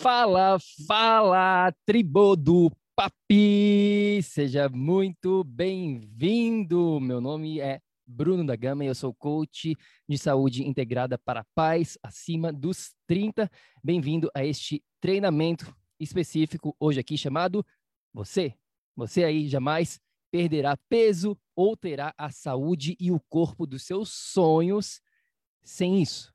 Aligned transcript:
Fala, 0.00 0.58
fala, 0.86 1.72
tribo 1.84 2.36
do 2.36 2.70
Papi! 2.94 4.20
Seja 4.22 4.68
muito 4.68 5.42
bem-vindo. 5.42 7.00
Meu 7.00 7.20
nome 7.20 7.58
é 7.58 7.80
Bruno 8.06 8.46
da 8.46 8.54
Gama 8.54 8.84
e 8.84 8.86
eu 8.86 8.94
sou 8.94 9.12
coach 9.12 9.74
de 10.08 10.16
saúde 10.16 10.64
integrada 10.64 11.18
para 11.18 11.44
paz 11.52 11.98
acima 12.00 12.52
dos 12.52 12.94
30. 13.08 13.50
Bem-vindo 13.82 14.30
a 14.32 14.44
este 14.44 14.84
treinamento 15.00 15.76
específico 15.98 16.76
hoje 16.78 17.00
aqui 17.00 17.18
chamado 17.18 17.66
Você. 18.14 18.54
Você 18.94 19.24
aí 19.24 19.48
jamais 19.48 19.98
perderá 20.30 20.76
peso 20.88 21.36
ou 21.56 21.76
terá 21.76 22.14
a 22.16 22.30
saúde 22.30 22.96
e 23.00 23.10
o 23.10 23.18
corpo 23.28 23.66
dos 23.66 23.82
seus 23.82 24.10
sonhos 24.10 25.00
sem 25.64 26.00
isso. 26.00 26.32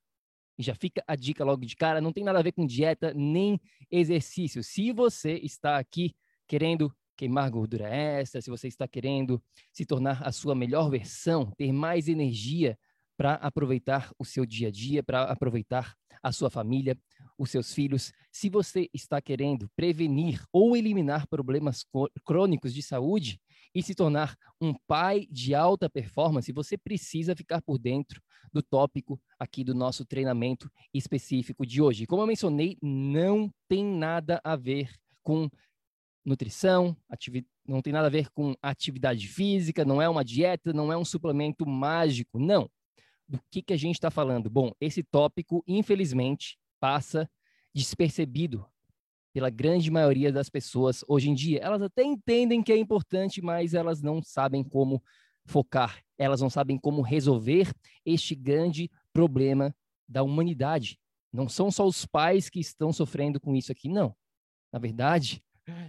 Já 0.58 0.76
fica 0.76 1.04
a 1.08 1.16
dica 1.16 1.44
logo 1.44 1.66
de 1.66 1.76
cara, 1.76 2.00
não 2.00 2.14
tem 2.14 2.24
nada 2.24 2.40
a 2.40 2.44
ver 2.44 2.52
com 2.52 2.66
dieta 2.66 3.14
nem 3.14 3.60
exercício. 3.90 4.64
Se 4.64 4.92
você 4.92 5.34
está 5.44 5.78
aqui 5.78 6.14
querendo 6.48 6.94
queimar 7.16 7.50
gordura 7.50 7.88
extra, 7.88 8.42
se 8.42 8.50
você 8.50 8.68
está 8.68 8.88
querendo 8.88 9.42
se 9.72 9.86
tornar 9.86 10.22
a 10.24 10.32
sua 10.32 10.56
melhor 10.56 10.90
versão, 10.90 11.52
ter 11.58 11.72
mais 11.72 12.08
energia 12.08 12.78
para 13.18 13.36
aproveitar 13.36 14.12
o 14.18 14.26
seu 14.26 14.46
dia 14.46 14.68
a 14.68 14.72
dia, 14.72 15.04
para 15.04 15.24
aproveitar 15.24 15.96
a 16.22 16.32
sua 16.32 16.50
família, 16.50 16.98
os 17.38 17.50
seus 17.50 17.74
filhos, 17.74 18.12
se 18.32 18.50
você 18.50 18.90
está 18.94 19.22
querendo 19.22 19.70
prevenir 19.76 20.44
ou 20.52 20.76
eliminar 20.76 21.28
problemas 21.28 21.86
crônicos 22.26 22.74
de 22.74 22.82
saúde 22.82 23.40
e 23.74 23.82
se 23.82 23.96
tornar 23.96 24.38
um 24.62 24.74
pai 24.88 25.28
de 25.32 25.56
alta 25.56 25.90
performance, 25.90 26.52
você 26.52 26.78
precisa 26.78 27.36
ficar 27.36 27.62
por 27.62 27.78
dentro 27.78 28.22
do 28.52 28.62
tópico 28.62 29.20
aqui 29.40 29.64
do 29.64 29.74
nosso 29.74 30.06
treinamento 30.06 30.70
específico 30.94 31.66
de 31.66 31.82
hoje. 31.82 32.06
Como 32.06 32.22
eu 32.22 32.28
mencionei, 32.28 32.78
não 32.82 33.52
tem 33.68 33.84
nada 33.84 34.40
a 34.44 34.56
ver 34.56 34.94
com 35.24 35.50
nutrição, 36.26 36.96
não 37.68 37.82
tem 37.82 37.92
nada 37.92 38.08
a 38.08 38.12
ver 38.12 38.30
com 38.30 38.56
atividade 38.62 39.28
física, 39.28 39.84
não 39.84 40.02
é 40.02 40.08
uma 40.08 40.24
dieta, 40.24 40.72
não 40.72 40.92
é 40.92 40.98
um 40.98 41.06
suplemento 41.06 41.66
mágico, 41.66 42.40
não. 42.40 42.70
Do 43.28 43.42
que, 43.50 43.62
que 43.62 43.74
a 43.74 43.78
gente 43.78 43.96
está 43.96 44.12
falando? 44.12 44.50
Bom, 44.50 44.72
esse 44.80 45.02
tópico, 45.02 45.64
infelizmente, 45.68 46.58
passa 46.80 47.30
despercebido 47.74 48.66
pela 49.34 49.50
grande 49.50 49.90
maioria 49.90 50.32
das 50.32 50.48
pessoas 50.48 51.04
hoje 51.08 51.30
em 51.30 51.34
dia. 51.34 51.60
Elas 51.60 51.82
até 51.82 52.04
entendem 52.04 52.62
que 52.62 52.72
é 52.72 52.78
importante, 52.78 53.42
mas 53.42 53.74
elas 53.74 54.02
não 54.02 54.22
sabem 54.22 54.64
como 54.64 55.04
focar, 55.46 56.02
elas 56.18 56.40
não 56.40 56.50
sabem 56.50 56.78
como 56.78 57.02
resolver 57.02 57.74
este 58.06 58.36
grande 58.36 58.90
problema 59.12 59.76
da 60.08 60.22
humanidade. 60.22 61.00
Não 61.32 61.50
são 61.50 61.72
só 61.72 61.86
os 61.86 62.06
pais 62.06 62.48
que 62.48 62.60
estão 62.60 62.94
sofrendo 62.94 63.40
com 63.40 63.56
isso 63.56 63.72
aqui, 63.72 63.90
não. 63.90 64.16
Na 64.72 64.78
verdade, 64.78 65.44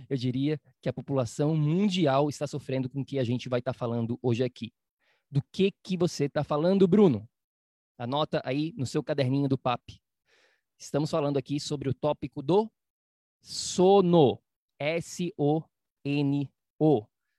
eu 0.08 0.16
diria 0.16 0.58
que 0.80 0.88
a 0.88 0.92
população 0.92 1.54
mundial 1.54 2.30
está 2.30 2.46
sofrendo 2.46 2.88
com 2.88 3.02
o 3.02 3.04
que 3.04 3.18
a 3.18 3.24
gente 3.24 3.48
vai 3.48 3.58
estar 3.58 3.74
tá 3.74 3.78
falando 3.78 4.18
hoje 4.22 4.42
aqui. 4.42 4.72
Do 5.30 5.42
que 5.52 5.72
que 5.82 5.96
você 5.96 6.24
está 6.24 6.42
falando, 6.42 6.88
Bruno? 6.88 7.28
Anota 7.98 8.40
aí 8.44 8.72
no 8.76 8.86
seu 8.86 9.02
caderninho 9.02 9.48
do 9.48 9.58
PAP. 9.58 10.00
Estamos 10.78 11.10
falando 11.10 11.36
aqui 11.36 11.60
sobre 11.60 11.88
o 11.88 11.94
tópico 11.94 12.42
do 12.42 12.70
sono. 13.44 14.40
S-O-N-O. 14.80 15.66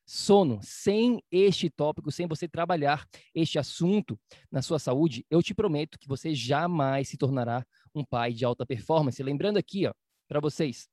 Sono. 0.05 0.59
Sem 0.61 1.21
este 1.31 1.69
tópico, 1.69 2.11
sem 2.11 2.27
você 2.27 2.47
trabalhar 2.47 3.07
este 3.33 3.57
assunto 3.57 4.17
na 4.51 4.61
sua 4.61 4.79
saúde, 4.79 5.25
eu 5.29 5.41
te 5.41 5.53
prometo 5.53 5.99
que 5.99 6.07
você 6.07 6.33
jamais 6.33 7.09
se 7.09 7.17
tornará 7.17 7.65
um 7.93 8.05
pai 8.05 8.31
de 8.31 8.45
alta 8.45 8.65
performance. 8.65 9.21
Lembrando 9.21 9.57
aqui, 9.57 9.87
ó, 9.87 9.93
para 10.27 10.39
vocês, 10.39 10.87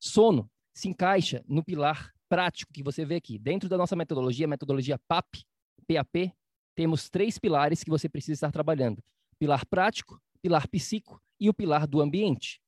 sono 0.00 0.50
se 0.72 0.88
encaixa 0.88 1.44
no 1.46 1.62
pilar 1.64 2.12
prático 2.28 2.72
que 2.72 2.82
você 2.82 3.04
vê 3.04 3.16
aqui. 3.16 3.38
Dentro 3.38 3.68
da 3.68 3.76
nossa 3.76 3.96
metodologia, 3.96 4.46
metodologia 4.46 4.98
PAP, 5.08 5.42
PAP, 5.86 6.32
temos 6.74 7.10
três 7.10 7.38
pilares 7.38 7.82
que 7.82 7.90
você 7.90 8.08
precisa 8.08 8.32
estar 8.32 8.52
trabalhando: 8.52 9.02
pilar 9.38 9.66
prático, 9.66 10.20
pilar 10.40 10.68
psíquico 10.68 11.20
e 11.38 11.48
o 11.48 11.54
pilar 11.54 11.86
do 11.86 12.00
ambiente. 12.00 12.60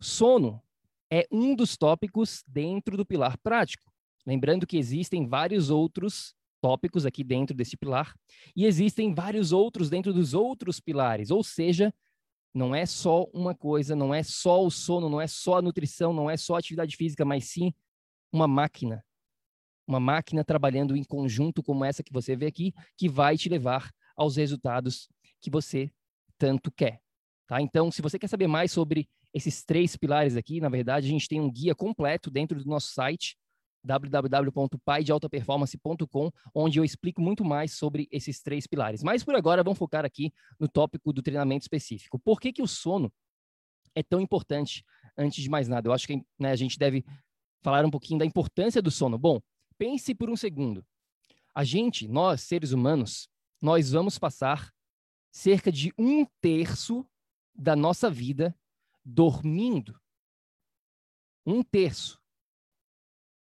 Sono 0.00 0.62
é 1.10 1.26
um 1.30 1.54
dos 1.54 1.76
tópicos 1.76 2.42
dentro 2.46 2.96
do 2.96 3.06
pilar 3.06 3.38
prático. 3.38 3.90
Lembrando 4.26 4.66
que 4.66 4.76
existem 4.76 5.26
vários 5.26 5.70
outros 5.70 6.34
tópicos 6.60 7.06
aqui 7.06 7.22
dentro 7.22 7.54
desse 7.54 7.76
pilar 7.76 8.14
e 8.54 8.64
existem 8.64 9.14
vários 9.14 9.52
outros 9.52 9.88
dentro 9.88 10.12
dos 10.12 10.34
outros 10.34 10.80
pilares, 10.80 11.30
ou 11.30 11.44
seja, 11.44 11.94
não 12.52 12.74
é 12.74 12.86
só 12.86 13.24
uma 13.34 13.54
coisa, 13.54 13.94
não 13.94 14.14
é 14.14 14.22
só 14.22 14.64
o 14.64 14.70
sono, 14.70 15.08
não 15.08 15.20
é 15.20 15.26
só 15.26 15.58
a 15.58 15.62
nutrição, 15.62 16.12
não 16.12 16.30
é 16.30 16.36
só 16.36 16.56
a 16.56 16.58
atividade 16.58 16.96
física, 16.96 17.24
mas 17.24 17.44
sim 17.44 17.72
uma 18.32 18.48
máquina. 18.48 19.04
Uma 19.86 20.00
máquina 20.00 20.44
trabalhando 20.44 20.96
em 20.96 21.04
conjunto 21.04 21.62
como 21.62 21.84
essa 21.84 22.02
que 22.02 22.12
você 22.12 22.34
vê 22.34 22.46
aqui, 22.46 22.72
que 22.96 23.08
vai 23.08 23.36
te 23.36 23.48
levar 23.48 23.92
aos 24.16 24.36
resultados 24.36 25.08
que 25.40 25.50
você 25.50 25.92
tanto 26.38 26.72
quer. 26.72 27.00
Tá? 27.46 27.60
Então, 27.60 27.90
se 27.92 28.02
você 28.02 28.18
quer 28.18 28.28
saber 28.28 28.48
mais 28.48 28.72
sobre 28.72 29.08
esses 29.36 29.62
três 29.62 29.94
pilares 29.96 30.34
aqui, 30.34 30.60
na 30.62 30.70
verdade, 30.70 31.06
a 31.06 31.10
gente 31.10 31.28
tem 31.28 31.38
um 31.38 31.52
guia 31.52 31.74
completo 31.74 32.30
dentro 32.30 32.58
do 32.58 32.64
nosso 32.64 32.94
site, 32.94 33.36
www.paidealtaperformance.com, 33.84 36.32
onde 36.54 36.78
eu 36.78 36.84
explico 36.84 37.20
muito 37.20 37.44
mais 37.44 37.72
sobre 37.72 38.08
esses 38.10 38.40
três 38.40 38.66
pilares. 38.66 39.02
Mas 39.02 39.22
por 39.22 39.34
agora, 39.34 39.62
vamos 39.62 39.78
focar 39.78 40.06
aqui 40.06 40.32
no 40.58 40.66
tópico 40.66 41.12
do 41.12 41.20
treinamento 41.20 41.64
específico. 41.64 42.18
Por 42.18 42.40
que, 42.40 42.50
que 42.50 42.62
o 42.62 42.66
sono 42.66 43.12
é 43.94 44.02
tão 44.02 44.22
importante 44.22 44.82
antes 45.18 45.42
de 45.42 45.50
mais 45.50 45.68
nada? 45.68 45.86
Eu 45.86 45.92
acho 45.92 46.06
que 46.06 46.24
né, 46.38 46.50
a 46.50 46.56
gente 46.56 46.78
deve 46.78 47.04
falar 47.60 47.84
um 47.84 47.90
pouquinho 47.90 48.18
da 48.18 48.24
importância 48.24 48.80
do 48.80 48.90
sono. 48.90 49.18
Bom, 49.18 49.38
pense 49.76 50.14
por 50.14 50.30
um 50.30 50.36
segundo. 50.36 50.82
A 51.54 51.62
gente, 51.62 52.08
nós, 52.08 52.40
seres 52.40 52.72
humanos, 52.72 53.28
nós 53.60 53.90
vamos 53.90 54.18
passar 54.18 54.72
cerca 55.30 55.70
de 55.70 55.92
um 55.98 56.24
terço 56.40 57.06
da 57.54 57.76
nossa 57.76 58.08
vida 58.08 58.56
dormindo. 59.06 59.98
Um 61.46 61.62
terço. 61.62 62.20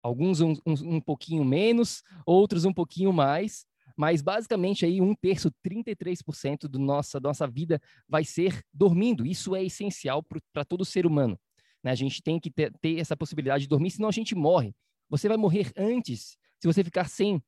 Alguns 0.03 0.41
um, 0.41 0.51
um, 0.65 0.95
um, 0.95 1.01
pouquinho 1.01 1.45
menos, 1.45 2.03
outros 2.25 2.65
um 2.65 2.73
pouquinho 2.73 3.13
mais, 3.13 3.65
mas 3.95 4.21
basicamente 4.21 4.85
aí 4.85 4.99
um 4.99 5.15
terço, 5.15 5.49
33% 5.65 6.67
do 6.67 6.77
nossa, 6.77 7.21
nossa 7.21 7.47
vida 7.47 7.81
vai 8.05 8.25
ser 8.25 8.61
dormindo. 8.73 9.25
Isso 9.25 9.55
é 9.55 9.63
essencial 9.63 10.21
para 10.21 10.65
todo 10.65 10.83
ser 10.83 11.05
humano. 11.05 11.39
Né? 11.81 11.91
A 11.91 11.95
gente 11.95 12.21
tem 12.21 12.37
que 12.37 12.51
ter, 12.51 12.73
ter 12.81 12.99
essa 12.99 13.15
possibilidade 13.15 13.63
de 13.63 13.69
dormir, 13.69 13.91
senão 13.91 14.09
a 14.09 14.13
gente 14.13 14.35
morre. 14.35 14.75
Você 15.09 15.29
vai 15.29 15.37
morrer 15.37 15.71
antes 15.77 16.37
se 16.59 16.67
você 16.67 16.83
ficar 16.83 17.07
sem 17.07 17.41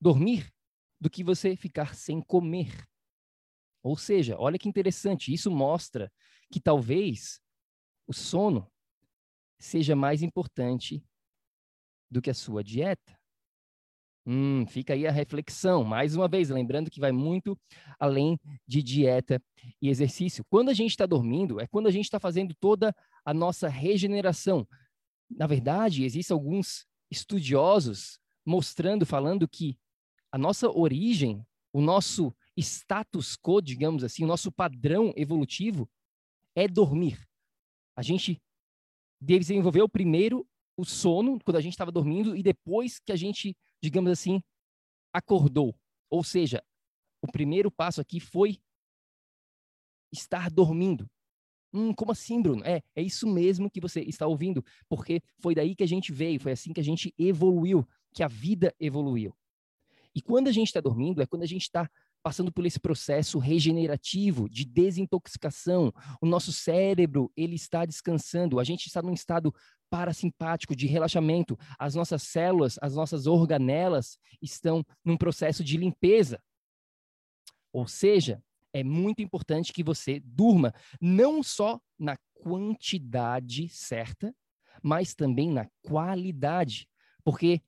dormir 0.00 0.52
do 1.00 1.08
que 1.08 1.22
você 1.22 1.54
ficar 1.54 1.94
sem 1.94 2.20
comer. 2.20 2.84
Ou 3.84 3.96
seja, 3.96 4.36
olha 4.38 4.58
que 4.58 4.68
interessante, 4.68 5.32
isso 5.32 5.50
mostra 5.50 6.10
que 6.52 6.60
talvez 6.60 7.40
o 8.06 8.12
sono 8.12 8.70
seja 9.58 9.96
mais 9.96 10.22
importante 10.22 11.02
do 12.10 12.20
que 12.20 12.28
a 12.28 12.34
sua 12.34 12.62
dieta. 12.62 13.18
Hum, 14.26 14.66
fica 14.66 14.92
aí 14.92 15.06
a 15.06 15.10
reflexão. 15.10 15.82
Mais 15.82 16.14
uma 16.14 16.28
vez, 16.28 16.50
lembrando 16.50 16.90
que 16.90 17.00
vai 17.00 17.10
muito 17.10 17.58
além 17.98 18.38
de 18.68 18.82
dieta 18.82 19.42
e 19.80 19.88
exercício. 19.88 20.44
Quando 20.50 20.68
a 20.68 20.74
gente 20.74 20.90
está 20.90 21.06
dormindo, 21.06 21.58
é 21.58 21.66
quando 21.66 21.86
a 21.86 21.90
gente 21.90 22.04
está 22.04 22.20
fazendo 22.20 22.54
toda 22.54 22.94
a 23.24 23.32
nossa 23.32 23.66
regeneração. 23.66 24.68
Na 25.30 25.46
verdade, 25.46 26.04
existem 26.04 26.34
alguns 26.34 26.86
estudiosos 27.10 28.20
mostrando, 28.44 29.06
falando 29.06 29.48
que 29.48 29.78
a 30.30 30.36
nossa 30.36 30.68
origem, 30.70 31.44
o 31.72 31.80
nosso 31.80 32.34
status 32.56 33.36
quo, 33.36 33.62
digamos 33.62 34.04
assim, 34.04 34.22
o 34.22 34.26
nosso 34.26 34.52
padrão 34.52 35.12
evolutivo 35.16 35.88
é 36.54 36.68
dormir. 36.68 37.18
A 37.96 38.02
gente 38.02 38.40
desenvolveu 39.20 39.88
primeiro 39.88 40.46
o 40.76 40.84
sono, 40.84 41.38
quando 41.44 41.56
a 41.56 41.60
gente 41.60 41.74
estava 41.74 41.92
dormindo, 41.92 42.36
e 42.36 42.42
depois 42.42 42.98
que 42.98 43.12
a 43.12 43.16
gente, 43.16 43.56
digamos 43.82 44.10
assim, 44.10 44.42
acordou. 45.12 45.74
Ou 46.10 46.24
seja, 46.24 46.62
o 47.22 47.30
primeiro 47.30 47.70
passo 47.70 48.00
aqui 48.00 48.18
foi 48.18 48.58
estar 50.12 50.50
dormindo. 50.50 51.08
Hum, 51.72 51.94
como 51.94 52.12
assim, 52.12 52.42
Bruno? 52.42 52.62
É, 52.64 52.82
é 52.94 53.02
isso 53.02 53.26
mesmo 53.26 53.70
que 53.70 53.80
você 53.80 54.00
está 54.02 54.26
ouvindo, 54.26 54.62
porque 54.88 55.22
foi 55.38 55.54
daí 55.54 55.74
que 55.74 55.82
a 55.82 55.88
gente 55.88 56.12
veio, 56.12 56.38
foi 56.38 56.52
assim 56.52 56.72
que 56.72 56.80
a 56.80 56.84
gente 56.84 57.14
evoluiu, 57.18 57.86
que 58.12 58.22
a 58.22 58.28
vida 58.28 58.74
evoluiu. 58.78 59.34
E 60.14 60.20
quando 60.20 60.48
a 60.48 60.52
gente 60.52 60.66
está 60.66 60.80
dormindo, 60.80 61.22
é 61.22 61.26
quando 61.26 61.42
a 61.42 61.46
gente 61.46 61.62
está 61.62 61.90
passando 62.22 62.52
por 62.52 62.64
esse 62.64 62.78
processo 62.78 63.38
regenerativo 63.38 64.48
de 64.48 64.64
desintoxicação. 64.64 65.92
O 66.20 66.26
nosso 66.26 66.52
cérebro, 66.52 67.32
ele 67.36 67.56
está 67.56 67.84
descansando. 67.84 68.60
A 68.60 68.64
gente 68.64 68.86
está 68.86 69.02
num 69.02 69.12
estado 69.12 69.52
parasimpático 69.90 70.74
de 70.74 70.86
relaxamento. 70.86 71.58
As 71.78 71.94
nossas 71.94 72.22
células, 72.22 72.78
as 72.80 72.94
nossas 72.94 73.26
organelas 73.26 74.18
estão 74.40 74.84
num 75.04 75.16
processo 75.16 75.64
de 75.64 75.76
limpeza. 75.76 76.40
Ou 77.72 77.86
seja, 77.88 78.42
é 78.72 78.84
muito 78.84 79.20
importante 79.20 79.72
que 79.72 79.82
você 79.82 80.20
durma 80.24 80.72
não 81.00 81.42
só 81.42 81.80
na 81.98 82.16
quantidade 82.34 83.68
certa, 83.68 84.34
mas 84.82 85.14
também 85.14 85.50
na 85.50 85.68
qualidade. 85.82 86.88
Porque 87.24 87.62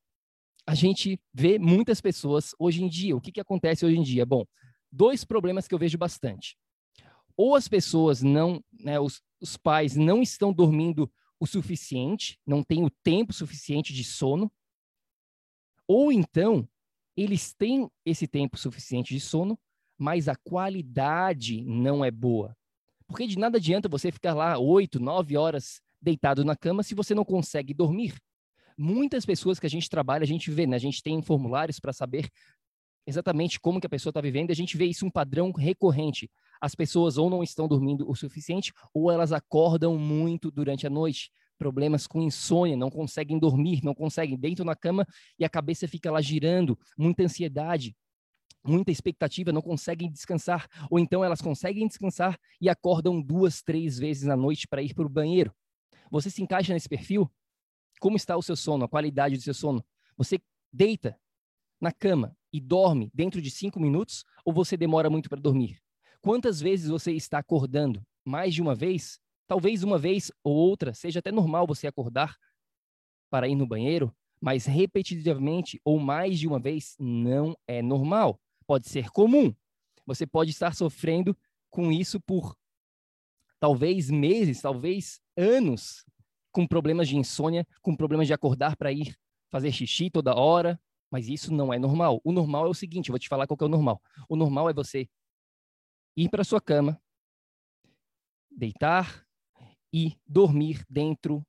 a 0.66 0.75
gente 0.75 1.20
vê 1.32 1.58
muitas 1.58 2.00
pessoas 2.00 2.55
hoje 2.58 2.82
em 2.82 2.88
dia. 2.88 3.16
O 3.16 3.20
que, 3.20 3.32
que 3.32 3.40
acontece 3.40 3.84
hoje 3.84 3.99
em 3.99 4.02
dia? 4.02 4.25
Bom, 4.25 4.44
dois 4.90 5.25
problemas 5.25 5.69
que 5.69 5.75
eu 5.75 5.78
vejo 5.78 5.99
bastante. 5.99 6.56
Ou 7.37 7.55
as 7.55 7.69
pessoas 7.69 8.22
não, 8.22 8.62
né, 8.72 8.99
os, 8.99 9.20
os 9.40 9.56
pais 9.56 9.96
não 9.96 10.22
estão 10.22 10.52
dormindo 10.52 11.11
o 11.38 11.46
suficiente, 11.46 12.38
não 12.46 12.62
têm 12.62 12.84
o 12.84 12.90
tempo 13.02 13.32
suficiente 13.32 13.93
de 13.93 14.05
sono, 14.05 14.50
ou 15.87 16.11
então 16.11 16.66
eles 17.16 17.52
têm 17.52 17.90
esse 18.05 18.26
tempo 18.26 18.56
suficiente 18.56 19.12
de 19.12 19.20
sono, 19.20 19.58
mas 19.99 20.28
a 20.28 20.34
qualidade 20.34 21.62
não 21.62 22.05
é 22.05 22.11
boa. 22.11 22.56
Porque 23.06 23.26
de 23.26 23.38
nada 23.38 23.58
adianta 23.58 23.88
você 23.88 24.11
ficar 24.11 24.34
lá 24.34 24.58
oito, 24.58 24.99
nove 24.99 25.37
horas 25.37 25.81
deitado 26.00 26.44
na 26.44 26.56
cama 26.56 26.82
se 26.82 26.94
você 26.94 27.14
não 27.14 27.25
consegue 27.25 27.75
dormir. 27.75 28.14
Muitas 28.76 29.25
pessoas 29.25 29.61
que 29.61 29.67
a 29.67 29.71
gente 29.71 29.88
trabalha, 29.88 30.25
a 30.25 30.26
gente 30.26 30.50
vê, 30.50 30.67
né? 30.67 30.76
A 30.76 30.81
gente 30.81 31.03
tem 31.03 31.23
formulários 31.23 31.79
para 31.79 31.93
saber 31.93 32.29
exatamente 33.06 33.61
como 33.61 33.81
que 33.81 33.87
a 33.87 33.91
pessoa 33.91 34.11
está 34.11 34.21
vivendo, 34.21 34.50
a 34.50 34.55
gente 34.55 34.76
vê 34.76 34.87
isso 34.87 35.06
um 35.06 35.11
padrão 35.11 35.53
recorrente. 35.53 36.31
As 36.61 36.75
pessoas 36.75 37.19
ou 37.19 37.29
não 37.29 37.43
estão 37.43 37.69
dormindo 37.69 38.09
o 38.09 38.15
suficiente, 38.15 38.73
ou 38.93 39.11
elas 39.11 39.32
acordam 39.32 39.97
muito 39.99 40.50
durante 40.50 40.87
a 40.87 40.91
noite. 40.91 41.31
Problemas 41.59 42.06
com 42.06 42.21
insônia, 42.21 42.76
não 42.76 42.91
conseguem 42.91 43.38
dormir, 43.38 43.81
não 43.85 43.94
conseguem 43.94 44.37
dentro 44.37 44.65
na 44.65 44.75
cama 44.75 45.06
e 45.38 45.44
a 45.44 45.49
cabeça 45.49 45.87
fica 45.87 46.11
lá 46.11 46.21
girando, 46.21 46.76
muita 46.99 47.23
ansiedade, 47.23 47.94
muita 48.65 48.91
expectativa, 48.91 49.53
não 49.53 49.62
conseguem 49.62 50.11
descansar, 50.11 50.67
ou 50.91 50.99
então 50.99 51.23
elas 51.23 51.41
conseguem 51.41 51.87
descansar 51.87 52.37
e 52.61 52.69
acordam 52.69 53.21
duas, 53.23 53.62
três 53.62 53.99
vezes 53.99 54.25
na 54.25 54.37
noite 54.37 54.67
para 54.67 54.82
ir 54.82 54.94
para 54.94 55.06
o 55.06 55.09
banheiro. 55.09 55.55
Você 56.11 56.29
se 56.31 56.43
encaixa 56.43 56.73
nesse 56.73 56.88
perfil? 56.88 57.31
Como 58.04 58.18
está 58.18 58.36
o 58.36 58.42
seu 58.42 58.54
sono, 58.54 58.84
a 58.84 58.88
qualidade 58.88 59.34
do 59.34 59.42
seu 59.42 59.54
sono? 59.54 59.82
Você 60.14 60.38
deita 60.70 61.18
na 61.80 61.90
cama 61.90 62.36
e 62.52 62.60
dorme 62.60 63.10
dentro 63.14 63.40
de 63.40 63.50
cinco 63.50 63.80
minutos 63.80 64.26
ou 64.44 64.52
você 64.52 64.76
demora 64.76 65.08
muito 65.08 65.30
para 65.30 65.40
dormir? 65.40 65.80
Quantas 66.20 66.60
vezes 66.60 66.90
você 66.90 67.12
está 67.12 67.38
acordando? 67.38 68.06
Mais 68.22 68.52
de 68.52 68.60
uma 68.60 68.74
vez? 68.74 69.18
Talvez 69.46 69.82
uma 69.82 69.98
vez 69.98 70.30
ou 70.42 70.54
outra 70.54 70.92
seja 70.92 71.20
até 71.20 71.32
normal 71.32 71.66
você 71.66 71.86
acordar 71.86 72.36
para 73.30 73.48
ir 73.48 73.54
no 73.54 73.66
banheiro, 73.66 74.14
mas 74.38 74.66
repetitivamente 74.66 75.80
ou 75.82 75.98
mais 75.98 76.38
de 76.38 76.46
uma 76.46 76.60
vez 76.60 76.96
não 77.00 77.56
é 77.66 77.80
normal. 77.80 78.38
Pode 78.66 78.86
ser 78.86 79.08
comum. 79.08 79.50
Você 80.04 80.26
pode 80.26 80.50
estar 80.50 80.74
sofrendo 80.74 81.34
com 81.70 81.90
isso 81.90 82.20
por 82.20 82.54
talvez 83.58 84.10
meses, 84.10 84.60
talvez 84.60 85.22
anos, 85.38 86.04
com 86.54 86.68
problemas 86.68 87.08
de 87.08 87.16
insônia, 87.16 87.66
com 87.82 87.96
problemas 87.96 88.28
de 88.28 88.32
acordar 88.32 88.76
para 88.76 88.92
ir 88.92 89.16
fazer 89.50 89.72
xixi 89.72 90.08
toda 90.08 90.36
hora, 90.36 90.80
mas 91.10 91.28
isso 91.28 91.52
não 91.52 91.74
é 91.74 91.78
normal. 91.80 92.20
O 92.22 92.30
normal 92.30 92.66
é 92.66 92.68
o 92.68 92.74
seguinte, 92.74 93.10
vou 93.10 93.18
te 93.18 93.28
falar 93.28 93.46
qual 93.48 93.58
é 93.60 93.64
o 93.64 93.68
normal. 93.68 94.00
O 94.28 94.36
normal 94.36 94.70
é 94.70 94.72
você 94.72 95.08
ir 96.16 96.28
para 96.28 96.44
sua 96.44 96.60
cama, 96.60 97.00
deitar 98.48 99.26
e 99.92 100.16
dormir 100.24 100.84
dentro 100.88 101.44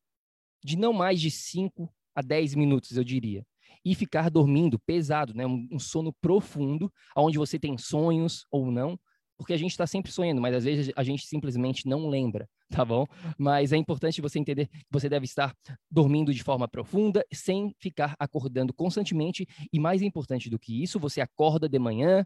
de 0.63 0.75
não 0.75 0.91
mais 0.91 1.21
de 1.21 1.29
5 1.29 1.87
a 2.15 2.23
10 2.23 2.55
minutos, 2.55 2.97
eu 2.97 3.03
diria. 3.03 3.45
E 3.83 3.93
ficar 3.93 4.31
dormindo 4.31 4.79
pesado, 4.79 5.35
né? 5.35 5.45
um 5.45 5.77
sono 5.77 6.11
profundo, 6.13 6.91
onde 7.15 7.37
você 7.37 7.59
tem 7.59 7.77
sonhos 7.77 8.47
ou 8.49 8.71
não, 8.71 8.99
porque 9.37 9.53
a 9.53 9.57
gente 9.57 9.71
está 9.71 9.85
sempre 9.85 10.11
sonhando, 10.11 10.41
mas 10.41 10.55
às 10.55 10.63
vezes 10.63 10.91
a 10.95 11.03
gente 11.03 11.25
simplesmente 11.25 11.87
não 11.87 12.07
lembra, 12.07 12.47
tá 12.69 12.83
bom? 12.85 13.05
Mas 13.37 13.73
é 13.73 13.77
importante 13.77 14.21
você 14.21 14.39
entender 14.39 14.67
que 14.67 14.85
você 14.89 15.09
deve 15.09 15.25
estar 15.25 15.53
dormindo 15.89 16.33
de 16.33 16.43
forma 16.43 16.67
profunda, 16.67 17.25
sem 17.33 17.73
ficar 17.79 18.15
acordando 18.19 18.73
constantemente, 18.73 19.47
e 19.71 19.79
mais 19.79 20.01
importante 20.01 20.49
do 20.49 20.59
que 20.59 20.81
isso, 20.81 20.99
você 20.99 21.21
acorda 21.21 21.67
de 21.67 21.79
manhã 21.79 22.25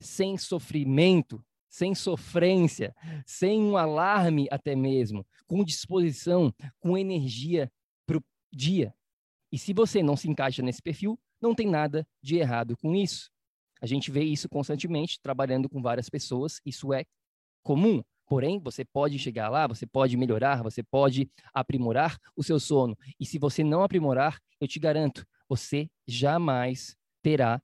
sem 0.00 0.36
sofrimento, 0.36 1.42
sem 1.68 1.94
sofrência, 1.94 2.94
sem 3.24 3.62
um 3.62 3.76
alarme 3.76 4.48
até 4.50 4.74
mesmo, 4.74 5.24
com 5.46 5.64
disposição, 5.64 6.52
com 6.80 6.98
energia 6.98 7.70
para 8.06 8.18
o 8.18 8.22
dia. 8.52 8.92
E 9.52 9.58
se 9.58 9.72
você 9.72 10.02
não 10.02 10.16
se 10.16 10.28
encaixa 10.28 10.62
nesse 10.62 10.82
perfil, 10.82 11.18
não 11.40 11.54
tem 11.54 11.66
nada 11.66 12.06
de 12.22 12.36
errado 12.36 12.76
com 12.76 12.94
isso. 12.94 13.30
A 13.80 13.86
gente 13.86 14.10
vê 14.10 14.22
isso 14.22 14.48
constantemente 14.48 15.20
trabalhando 15.20 15.68
com 15.68 15.80
várias 15.80 16.08
pessoas, 16.08 16.60
isso 16.64 16.92
é 16.92 17.04
comum. 17.62 18.02
Porém, 18.26 18.60
você 18.60 18.84
pode 18.84 19.18
chegar 19.18 19.48
lá, 19.48 19.66
você 19.66 19.86
pode 19.86 20.16
melhorar, 20.16 20.62
você 20.62 20.82
pode 20.82 21.28
aprimorar 21.52 22.16
o 22.36 22.44
seu 22.44 22.60
sono. 22.60 22.96
E 23.18 23.26
se 23.26 23.38
você 23.38 23.64
não 23.64 23.82
aprimorar, 23.82 24.38
eu 24.60 24.68
te 24.68 24.78
garanto, 24.78 25.26
você 25.48 25.88
jamais 26.06 26.94
terá 27.22 27.60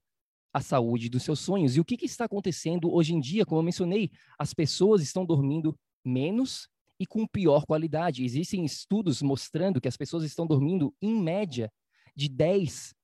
a 0.52 0.60
saúde 0.60 1.08
dos 1.08 1.22
seus 1.22 1.38
sonhos. 1.38 1.76
E 1.76 1.80
o 1.80 1.84
que, 1.84 1.96
que 1.96 2.06
está 2.06 2.24
acontecendo 2.24 2.92
hoje 2.92 3.14
em 3.14 3.20
dia? 3.20 3.44
Como 3.46 3.60
eu 3.60 3.62
mencionei, 3.62 4.10
as 4.38 4.52
pessoas 4.54 5.02
estão 5.02 5.24
dormindo 5.24 5.78
menos 6.04 6.68
e 6.98 7.06
com 7.06 7.26
pior 7.26 7.64
qualidade. 7.66 8.24
Existem 8.24 8.64
estudos 8.64 9.22
mostrando 9.22 9.80
que 9.80 9.88
as 9.88 9.96
pessoas 9.96 10.24
estão 10.24 10.46
dormindo, 10.46 10.94
em 11.00 11.14
média, 11.14 11.70
de 12.16 12.28
10 12.28 12.94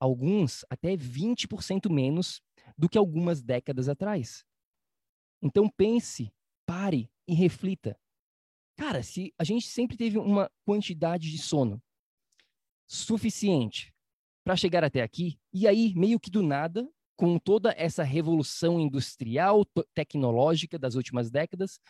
alguns 0.00 0.64
até 0.70 0.96
20% 0.96 1.90
menos 1.90 2.40
do 2.76 2.88
que 2.88 2.98
algumas 2.98 3.42
décadas 3.42 3.88
atrás. 3.88 4.44
Então 5.42 5.68
pense, 5.68 6.32
pare 6.66 7.10
e 7.26 7.34
reflita. 7.34 7.98
Cara, 8.76 9.02
se 9.02 9.32
a 9.38 9.44
gente 9.44 9.66
sempre 9.66 9.96
teve 9.96 10.18
uma 10.18 10.50
quantidade 10.64 11.30
de 11.30 11.38
sono 11.38 11.82
suficiente 12.86 13.92
para 14.44 14.56
chegar 14.56 14.82
até 14.82 15.02
aqui, 15.02 15.38
e 15.52 15.66
aí 15.66 15.92
meio 15.94 16.18
que 16.18 16.30
do 16.30 16.42
nada, 16.42 16.88
com 17.16 17.38
toda 17.38 17.74
essa 17.76 18.04
revolução 18.04 18.80
industrial, 18.80 19.64
tecnológica 19.94 20.78
das 20.78 20.94
últimas 20.94 21.30
décadas, 21.30 21.80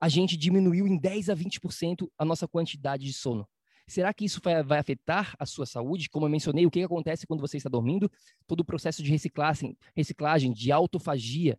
a 0.00 0.08
gente 0.08 0.36
diminuiu 0.36 0.86
em 0.88 0.98
10 0.98 1.30
a 1.30 1.36
20% 1.36 2.08
a 2.18 2.24
nossa 2.24 2.48
quantidade 2.48 3.04
de 3.04 3.12
sono. 3.12 3.48
Será 3.86 4.14
que 4.14 4.24
isso 4.24 4.40
vai, 4.42 4.78
afetar 4.78 5.34
a 5.38 5.44
sua 5.44 5.66
saúde? 5.66 6.08
Como 6.08 6.26
eu 6.26 6.30
mencionei, 6.30 6.64
o 6.64 6.70
que, 6.70 6.78
que 6.78 6.84
acontece 6.84 7.26
quando 7.26 7.40
você 7.40 7.56
está 7.56 7.68
dormindo? 7.68 8.10
Todo 8.46 8.60
o 8.60 8.64
processo 8.64 9.02
de 9.02 9.10
reciclagem, 9.10 9.76
reciclagem, 9.94 10.52
de 10.52 10.70
autofagia, 10.70 11.58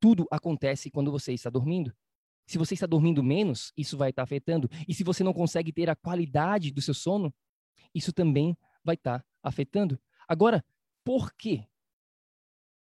tudo 0.00 0.26
acontece 0.30 0.90
quando 0.90 1.10
você 1.10 1.32
está 1.32 1.50
dormindo. 1.50 1.94
Se 2.46 2.58
você 2.58 2.74
está 2.74 2.86
dormindo 2.86 3.22
menos, 3.22 3.72
isso 3.76 3.96
vai 3.96 4.10
estar 4.10 4.22
afetando. 4.22 4.68
E 4.86 4.94
se 4.94 5.02
você 5.02 5.24
não 5.24 5.32
consegue 5.32 5.72
ter 5.72 5.88
a 5.88 5.96
qualidade 5.96 6.70
do 6.70 6.82
seu 6.82 6.94
sono, 6.94 7.34
isso 7.94 8.12
também 8.12 8.56
vai 8.84 8.94
estar 8.94 9.24
afetando. 9.42 9.98
Agora, 10.28 10.64
por 11.02 11.32
quê? 11.32 11.66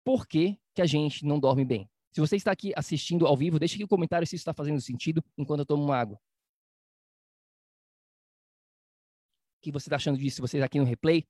Por 0.05 0.27
que, 0.27 0.59
que 0.75 0.83
a 0.83 0.87
gente 0.87 1.25
não 1.25 1.39
dorme 1.39 1.65
bem? 1.65 1.91
Se 2.13 2.21
você 2.21 2.37
está 2.37 2.51
aqui 2.51 2.73
assistindo 2.77 3.27
ao 3.27 3.37
vivo, 3.37 3.59
deixe 3.59 3.75
aqui 3.75 3.85
o 3.85 3.87
um 3.87 3.89
comentário 3.89 4.27
se 4.27 4.35
isso 4.35 4.43
está 4.43 4.55
fazendo 4.55 4.81
sentido 4.81 5.23
enquanto 5.37 5.61
eu 5.61 5.67
tomo 5.67 5.85
uma 5.85 5.97
água. 5.97 6.19
Que 9.61 9.71
você 9.71 9.89
está 9.89 9.97
achando 9.97 10.19
disso? 10.19 10.37
Se 10.37 10.41
você 10.41 10.57
está 10.57 10.67
aqui 10.67 10.79
no 10.79 10.85
replay 10.85 11.25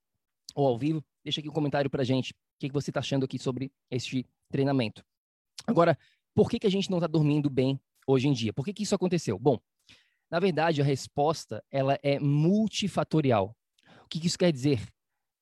ou 0.54 0.66
ao 0.66 0.78
vivo, 0.78 1.04
deixa 1.22 1.40
aqui 1.40 1.48
um 1.48 1.52
comentário 1.52 1.90
para 1.90 2.02
a 2.02 2.04
gente. 2.04 2.32
O 2.32 2.34
que, 2.58 2.70
você 2.70 2.90
está 2.90 3.00
achando 3.00 3.24
aqui 3.24 3.38
sobre 3.38 3.72
este 3.90 4.26
treinamento? 4.50 5.04
Agora, 5.66 5.98
por 6.34 6.50
que, 6.50 6.58
que 6.58 6.66
a 6.66 6.70
gente 6.70 6.90
não 6.90 6.98
está 6.98 7.06
dormindo 7.06 7.48
bem 7.48 7.80
hoje 8.06 8.28
em 8.28 8.32
dia? 8.32 8.52
Por 8.52 8.64
que, 8.64 8.72
que 8.72 8.82
isso 8.82 8.94
aconteceu? 8.94 9.38
Bom, 9.38 9.58
na 10.30 10.38
verdade, 10.38 10.80
a 10.80 10.84
resposta 10.84 11.64
ela 11.70 11.98
é 12.02 12.18
multifatorial. 12.18 13.56
O 14.04 14.08
que, 14.08 14.20
que 14.20 14.26
isso 14.26 14.38
quer 14.38 14.52
dizer? 14.52 14.80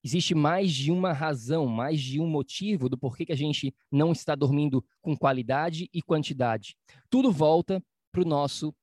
Existe 0.03 0.35
mais 0.35 0.73
de 0.73 0.93
uma 0.93 1.13
razão, 1.13 1.67
mais 1.67 2.01
de 2.01 2.21
um 2.21 2.27
motivo 2.27 2.89
do 2.89 2.97
porquê 2.97 3.27
que 3.27 3.33
a 3.33 3.37
gente 3.37 3.75
não 3.91 4.13
está 4.13 4.35
dormindo 4.35 4.85
com 5.03 5.17
qualidade 5.17 5.89
e 5.93 6.01
quantidade. 6.01 6.77
Tudo 7.11 7.33
volta 7.33 7.83
para 8.13 8.23
o 8.23 8.25
nosso 8.25 8.75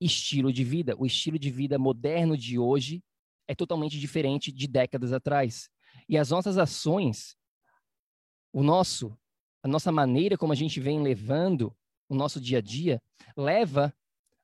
estilo 0.00 0.52
de 0.52 0.64
vida. 0.64 0.94
O 0.96 1.04
estilo 1.04 1.38
de 1.38 1.50
vida 1.50 1.78
moderno 1.78 2.36
de 2.36 2.58
hoje 2.58 3.02
é 3.50 3.54
totalmente 3.54 3.98
diferente 3.98 4.52
de 4.52 4.68
décadas 4.68 5.12
atrás. 5.12 5.68
E 6.08 6.16
as 6.16 6.30
nossas 6.30 6.56
ações, 6.56 7.36
o 8.52 8.62
nosso, 8.62 9.18
a 9.60 9.66
nossa 9.66 9.90
maneira 9.90 10.38
como 10.38 10.52
a 10.52 10.56
gente 10.56 10.78
vem 10.78 11.02
levando 11.02 11.76
o 12.08 12.14
nosso 12.14 12.40
dia 12.40 12.58
a 12.58 12.60
dia, 12.60 13.02
leva 13.36 13.92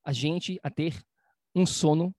a 0.02 0.12
gente 0.12 0.58
a 0.60 0.68
ter 0.68 1.04
um 1.54 1.64
sono 1.64 2.12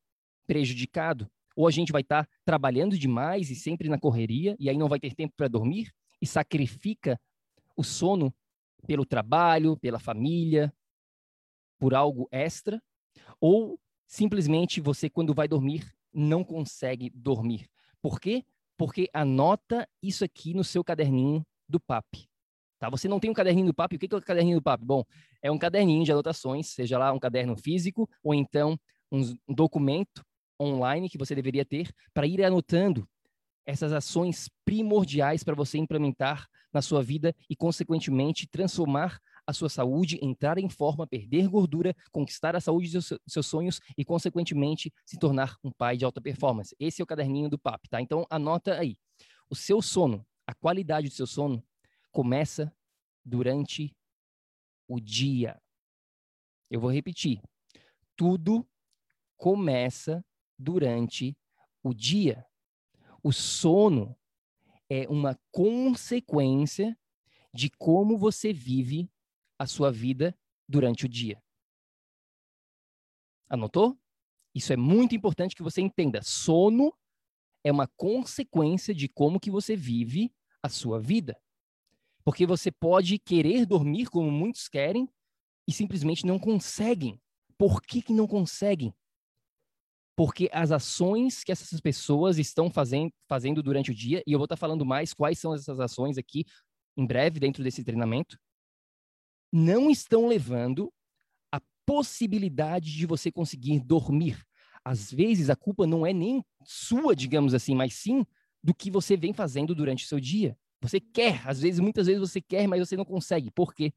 prejudicado. 0.48 1.30
Ou 1.58 1.68
a 1.68 1.72
gente 1.72 1.92
vai 1.92 2.04
estar 2.04 2.24
tá 2.24 2.32
trabalhando 2.46 2.98
demais 2.98 3.50
e 3.50 3.56
sempre 3.56 3.90
na 3.90 4.00
correria, 4.00 4.56
e 4.58 4.70
aí 4.70 4.78
não 4.78 4.88
vai 4.88 4.98
ter 5.00 5.14
tempo 5.14 5.34
para 5.36 5.50
dormir, 5.50 5.92
e 6.22 6.26
sacrifica 6.26 7.20
o 7.76 7.84
sono 7.84 8.34
pelo 8.86 9.06
trabalho, 9.06 9.76
pela 9.76 10.00
família, 10.00 10.74
por 11.78 11.94
algo 11.94 12.30
extra, 12.32 12.82
ou 13.42 13.78
simplesmente 14.08 14.80
você, 14.80 15.10
quando 15.10 15.34
vai 15.34 15.50
dormir, 15.50 15.97
não 16.14 16.44
consegue 16.44 17.10
dormir. 17.14 17.70
Por 18.02 18.20
quê? 18.20 18.44
Porque 18.78 19.10
anota 19.14 19.88
isso 20.02 20.24
aqui 20.24 20.54
no 20.54 20.64
seu 20.64 20.84
caderninho 20.84 21.46
do 21.68 21.80
PAP. 21.80 22.28
Tá? 22.80 22.90
Você 22.90 23.08
não 23.08 23.20
tem 23.20 23.30
um 23.30 23.34
caderninho 23.34 23.68
do 23.68 23.74
PAP. 23.74 23.94
O 23.94 24.00
que 24.00 24.14
é 24.14 24.18
o 24.18 24.22
caderninho 24.22 24.58
do 24.58 24.64
PAP? 24.64 24.82
Bom, 24.84 25.04
é 25.42 25.52
um 25.52 25.58
caderninho 25.58 26.04
de 26.04 26.12
anotações, 26.12 26.68
seja 26.68 26.98
lá 26.98 27.12
um 27.12 27.20
caderno 27.20 27.56
físico 27.56 28.10
ou 28.24 28.34
então 28.34 28.80
um 29.12 29.36
documento 29.48 30.24
online 30.60 31.10
que 31.10 31.18
você 31.18 31.34
deveria 31.34 31.66
ter 31.66 31.92
para 32.14 32.28
ir 32.28 32.44
anotando 32.44 33.08
essas 33.66 33.92
ações 33.92 34.50
primordiais 34.64 35.44
para 35.44 35.56
você 35.56 35.78
implementar 35.78 36.48
na 36.72 36.82
sua 36.82 37.04
vida 37.04 37.36
e, 37.50 37.56
consequentemente, 37.56 38.48
transformar 38.48 39.20
a 39.48 39.54
sua 39.54 39.70
saúde, 39.70 40.20
entrar 40.22 40.58
em 40.58 40.70
forma, 40.70 41.08
perder 41.08 41.48
gordura, 41.48 41.96
conquistar 42.12 42.54
a 42.54 42.60
saúde 42.60 42.92
dos 42.92 43.14
seus 43.26 43.48
sonhos 43.48 43.80
e, 43.98 44.04
consequentemente, 44.04 44.94
se 45.06 45.18
tornar 45.18 45.58
um 45.64 45.72
pai 45.72 45.96
de 45.96 46.04
alta 46.04 46.20
performance. 46.20 46.76
Esse 46.78 47.02
é 47.02 47.04
o 47.04 47.08
caderninho 47.08 47.50
do 47.50 47.58
PAP, 47.58 47.88
tá? 47.90 48.02
Então, 48.02 48.28
anota 48.30 48.78
aí. 48.78 48.98
O 49.50 49.56
seu 49.56 49.82
sono, 49.82 50.28
a 50.46 50.54
qualidade 50.54 51.08
do 51.08 51.14
seu 51.14 51.26
sono, 51.26 51.64
começa 52.12 52.76
durante 53.24 53.96
o 54.86 55.00
dia. 55.00 55.58
Eu 56.70 56.82
vou 56.82 56.92
repetir. 56.92 57.42
Tudo 58.18 58.68
começa 59.38 60.26
durante 60.60 61.38
o 61.82 61.94
dia. 61.94 62.46
O 63.24 63.32
sono 63.32 64.14
é 64.90 65.08
uma 65.08 65.40
consequência 65.52 66.98
de 67.54 67.70
como 67.70 68.18
você 68.18 68.52
vive 68.52 69.10
a 69.60 69.66
sua 69.66 69.92
vida 69.92 70.38
durante 70.68 71.06
o 71.06 71.10
dia. 71.10 71.42
Anotou? 73.50 73.98
Isso 74.54 74.74
é 74.74 74.78
muito 74.78 75.16
importante 75.16 75.56
que 75.56 75.64
você 75.64 75.82
entenda. 75.82 76.22
Sono 76.22 76.94
é 77.64 77.72
uma 77.72 77.88
consequência 77.96 78.94
de 78.94 79.08
como 79.08 79.40
que 79.40 79.52
você 79.52 79.76
vive 79.76 80.34
a 80.62 80.70
sua 80.70 81.00
vida. 81.00 81.40
Porque 82.24 82.46
você 82.46 82.72
pode 82.72 83.20
querer 83.20 83.66
dormir 83.66 84.08
como 84.08 84.30
muitos 84.30 84.68
querem 84.68 85.08
e 85.68 85.72
simplesmente 85.72 86.26
não 86.26 86.40
conseguem. 86.40 87.22
Por 87.58 87.82
que, 87.82 88.02
que 88.02 88.14
não 88.14 88.28
conseguem? 88.28 88.94
Porque 90.16 90.50
as 90.52 90.72
ações 90.72 91.44
que 91.44 91.52
essas 91.52 91.80
pessoas 91.80 92.38
estão 92.38 92.72
fazendo, 92.72 93.14
fazendo 93.28 93.62
durante 93.62 93.92
o 93.92 93.96
dia, 93.96 94.24
e 94.26 94.32
eu 94.32 94.40
vou 94.40 94.46
estar 94.46 94.58
falando 94.58 94.84
mais 94.86 95.14
quais 95.14 95.38
são 95.38 95.54
essas 95.54 95.80
ações 95.80 96.18
aqui 96.18 96.44
em 96.98 97.06
breve 97.06 97.40
dentro 97.40 97.64
desse 97.64 97.84
treinamento, 97.84 98.38
não 99.52 99.90
estão 99.90 100.28
levando 100.28 100.92
a 101.52 101.62
possibilidade 101.86 102.92
de 102.92 103.06
você 103.06 103.32
conseguir 103.32 103.80
dormir. 103.80 104.44
Às 104.84 105.12
vezes 105.12 105.50
a 105.50 105.56
culpa 105.56 105.86
não 105.86 106.06
é 106.06 106.14
nem 106.14 106.44
sua, 106.64 107.16
digamos 107.16 107.54
assim, 107.54 107.76
mas 107.76 107.94
sim 107.94 108.26
do 108.64 108.74
que 108.74 108.90
você 108.90 109.16
vem 109.16 109.34
fazendo 109.34 109.76
durante 109.76 110.06
o 110.06 110.08
seu 110.08 110.20
dia. 110.20 110.58
Você 110.82 111.00
quer, 111.00 111.42
às 111.48 111.60
vezes, 111.60 111.80
muitas 111.80 112.08
vezes 112.08 112.20
você 112.20 112.42
quer, 112.42 112.68
mas 112.68 112.80
você 112.80 112.96
não 112.96 113.06
consegue. 113.06 113.50
Por 113.52 113.74
quê? 113.74 113.92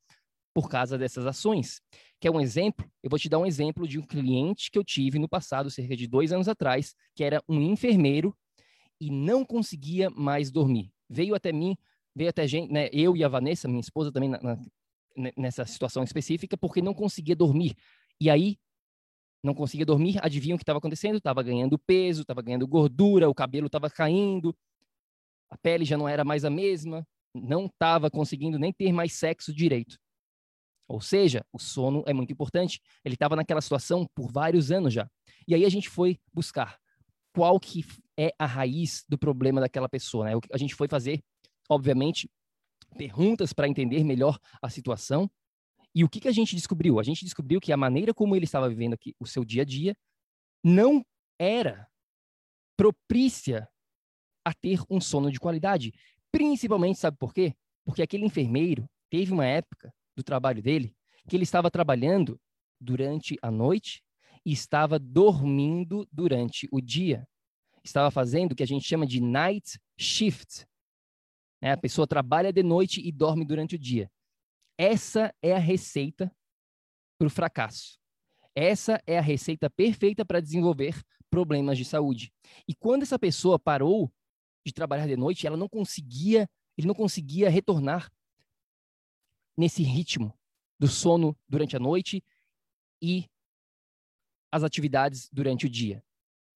Por 0.54 0.68
causa 0.68 0.96
dessas 0.96 1.26
ações. 1.26 1.80
Quer 2.20 2.30
um 2.30 2.40
exemplo? 2.40 2.90
Eu 3.02 3.10
vou 3.10 3.18
te 3.18 3.28
dar 3.28 3.38
um 3.38 3.46
exemplo 3.46 3.86
de 3.86 3.98
um 3.98 4.02
cliente 4.02 4.70
que 4.70 4.78
eu 4.78 4.84
tive 4.84 5.18
no 5.18 5.28
passado, 5.28 5.70
cerca 5.70 5.96
de 5.96 6.06
dois 6.06 6.32
anos 6.32 6.48
atrás, 6.48 6.94
que 7.14 7.22
era 7.22 7.42
um 7.48 7.60
enfermeiro 7.60 8.34
e 9.00 9.10
não 9.10 9.44
conseguia 9.44 10.10
mais 10.10 10.50
dormir. 10.50 10.90
Veio 11.08 11.34
até 11.34 11.52
mim, 11.52 11.76
veio 12.14 12.30
até 12.30 12.46
gente, 12.46 12.72
né, 12.72 12.88
eu 12.92 13.16
e 13.16 13.24
a 13.24 13.28
Vanessa, 13.28 13.68
minha 13.68 13.80
esposa 13.80 14.12
também, 14.12 14.28
na, 14.28 14.40
na, 14.42 14.58
nessa 15.36 15.64
situação 15.64 16.02
específica 16.02 16.56
porque 16.56 16.80
não 16.80 16.94
conseguia 16.94 17.36
dormir. 17.36 17.74
E 18.20 18.30
aí, 18.30 18.58
não 19.42 19.54
conseguia 19.54 19.86
dormir, 19.86 20.18
adivinha 20.22 20.54
o 20.54 20.58
que 20.58 20.62
estava 20.62 20.78
acontecendo? 20.78 21.16
Estava 21.16 21.42
ganhando 21.42 21.78
peso, 21.78 22.22
estava 22.22 22.42
ganhando 22.42 22.66
gordura, 22.66 23.28
o 23.28 23.34
cabelo 23.34 23.66
estava 23.66 23.88
caindo, 23.88 24.54
a 25.50 25.56
pele 25.56 25.84
já 25.84 25.96
não 25.96 26.08
era 26.08 26.24
mais 26.24 26.44
a 26.44 26.50
mesma, 26.50 27.06
não 27.34 27.66
estava 27.66 28.10
conseguindo 28.10 28.58
nem 28.58 28.72
ter 28.72 28.92
mais 28.92 29.14
sexo 29.14 29.54
direito. 29.54 29.98
Ou 30.88 31.00
seja, 31.00 31.44
o 31.52 31.58
sono 31.58 32.02
é 32.06 32.12
muito 32.12 32.32
importante. 32.32 32.80
Ele 33.04 33.14
estava 33.14 33.36
naquela 33.36 33.60
situação 33.60 34.06
por 34.14 34.30
vários 34.30 34.72
anos 34.72 34.92
já. 34.92 35.08
E 35.46 35.54
aí 35.54 35.64
a 35.64 35.68
gente 35.68 35.88
foi 35.88 36.18
buscar 36.32 36.78
qual 37.32 37.60
que 37.60 37.84
é 38.18 38.32
a 38.38 38.44
raiz 38.44 39.04
do 39.08 39.16
problema 39.16 39.60
daquela 39.60 39.88
pessoa. 39.88 40.24
Né? 40.24 40.32
A 40.52 40.58
gente 40.58 40.74
foi 40.74 40.88
fazer, 40.88 41.22
obviamente, 41.68 42.28
perguntas 42.96 43.52
para 43.52 43.68
entender 43.68 44.04
melhor 44.04 44.38
a 44.60 44.68
situação. 44.68 45.30
E 45.94 46.04
o 46.04 46.08
que, 46.08 46.20
que 46.20 46.28
a 46.28 46.32
gente 46.32 46.54
descobriu? 46.54 47.00
A 47.00 47.02
gente 47.02 47.24
descobriu 47.24 47.60
que 47.60 47.72
a 47.72 47.76
maneira 47.76 48.14
como 48.14 48.36
ele 48.36 48.44
estava 48.44 48.68
vivendo 48.68 48.94
aqui 48.94 49.14
o 49.18 49.26
seu 49.26 49.44
dia 49.44 49.62
a 49.62 49.64
dia 49.64 49.96
não 50.62 51.04
era 51.38 51.88
propícia 52.76 53.68
a 54.44 54.54
ter 54.54 54.80
um 54.88 55.00
sono 55.00 55.30
de 55.30 55.40
qualidade. 55.40 55.92
Principalmente, 56.30 56.98
sabe 56.98 57.16
por 57.18 57.34
quê? 57.34 57.54
Porque 57.84 58.02
aquele 58.02 58.24
enfermeiro 58.24 58.88
teve 59.10 59.32
uma 59.32 59.46
época 59.46 59.92
do 60.16 60.22
trabalho 60.22 60.62
dele 60.62 60.94
que 61.28 61.36
ele 61.36 61.42
estava 61.44 61.70
trabalhando 61.70 62.40
durante 62.80 63.36
a 63.42 63.50
noite 63.50 64.02
e 64.44 64.52
estava 64.52 64.98
dormindo 64.98 66.08
durante 66.10 66.68
o 66.72 66.80
dia. 66.80 67.26
Estava 67.84 68.10
fazendo 68.10 68.52
o 68.52 68.54
que 68.54 68.62
a 68.62 68.66
gente 68.66 68.86
chama 68.86 69.06
de 69.06 69.20
night 69.20 69.78
shift, 69.98 70.66
né? 71.60 71.72
A 71.72 71.76
pessoa 71.76 72.06
trabalha 72.06 72.52
de 72.52 72.62
noite 72.62 73.00
e 73.00 73.12
dorme 73.12 73.44
durante 73.44 73.74
o 73.74 73.78
dia. 73.78 74.10
Essa 74.78 75.34
é 75.42 75.52
a 75.52 75.58
receita 75.58 76.34
para 77.18 77.26
o 77.26 77.30
fracasso. 77.30 77.98
Essa 78.54 79.00
é 79.06 79.18
a 79.18 79.22
receita 79.22 79.68
perfeita 79.68 80.24
para 80.24 80.40
desenvolver 80.40 81.00
problemas 81.28 81.78
de 81.78 81.84
saúde. 81.84 82.32
E 82.66 82.74
quando 82.74 83.02
essa 83.02 83.18
pessoa 83.18 83.58
parou 83.58 84.12
de 84.66 84.72
trabalhar 84.72 85.06
de 85.06 85.16
noite, 85.16 85.46
ela 85.46 85.56
não 85.56 85.68
conseguia, 85.68 86.48
ele 86.76 86.86
não 86.86 86.94
conseguia 86.94 87.48
retornar 87.48 88.10
nesse 89.56 89.82
ritmo 89.82 90.36
do 90.78 90.88
sono 90.88 91.36
durante 91.48 91.76
a 91.76 91.78
noite 91.78 92.24
e 93.02 93.28
as 94.50 94.64
atividades 94.64 95.28
durante 95.30 95.66
o 95.66 95.70
dia. 95.70 96.02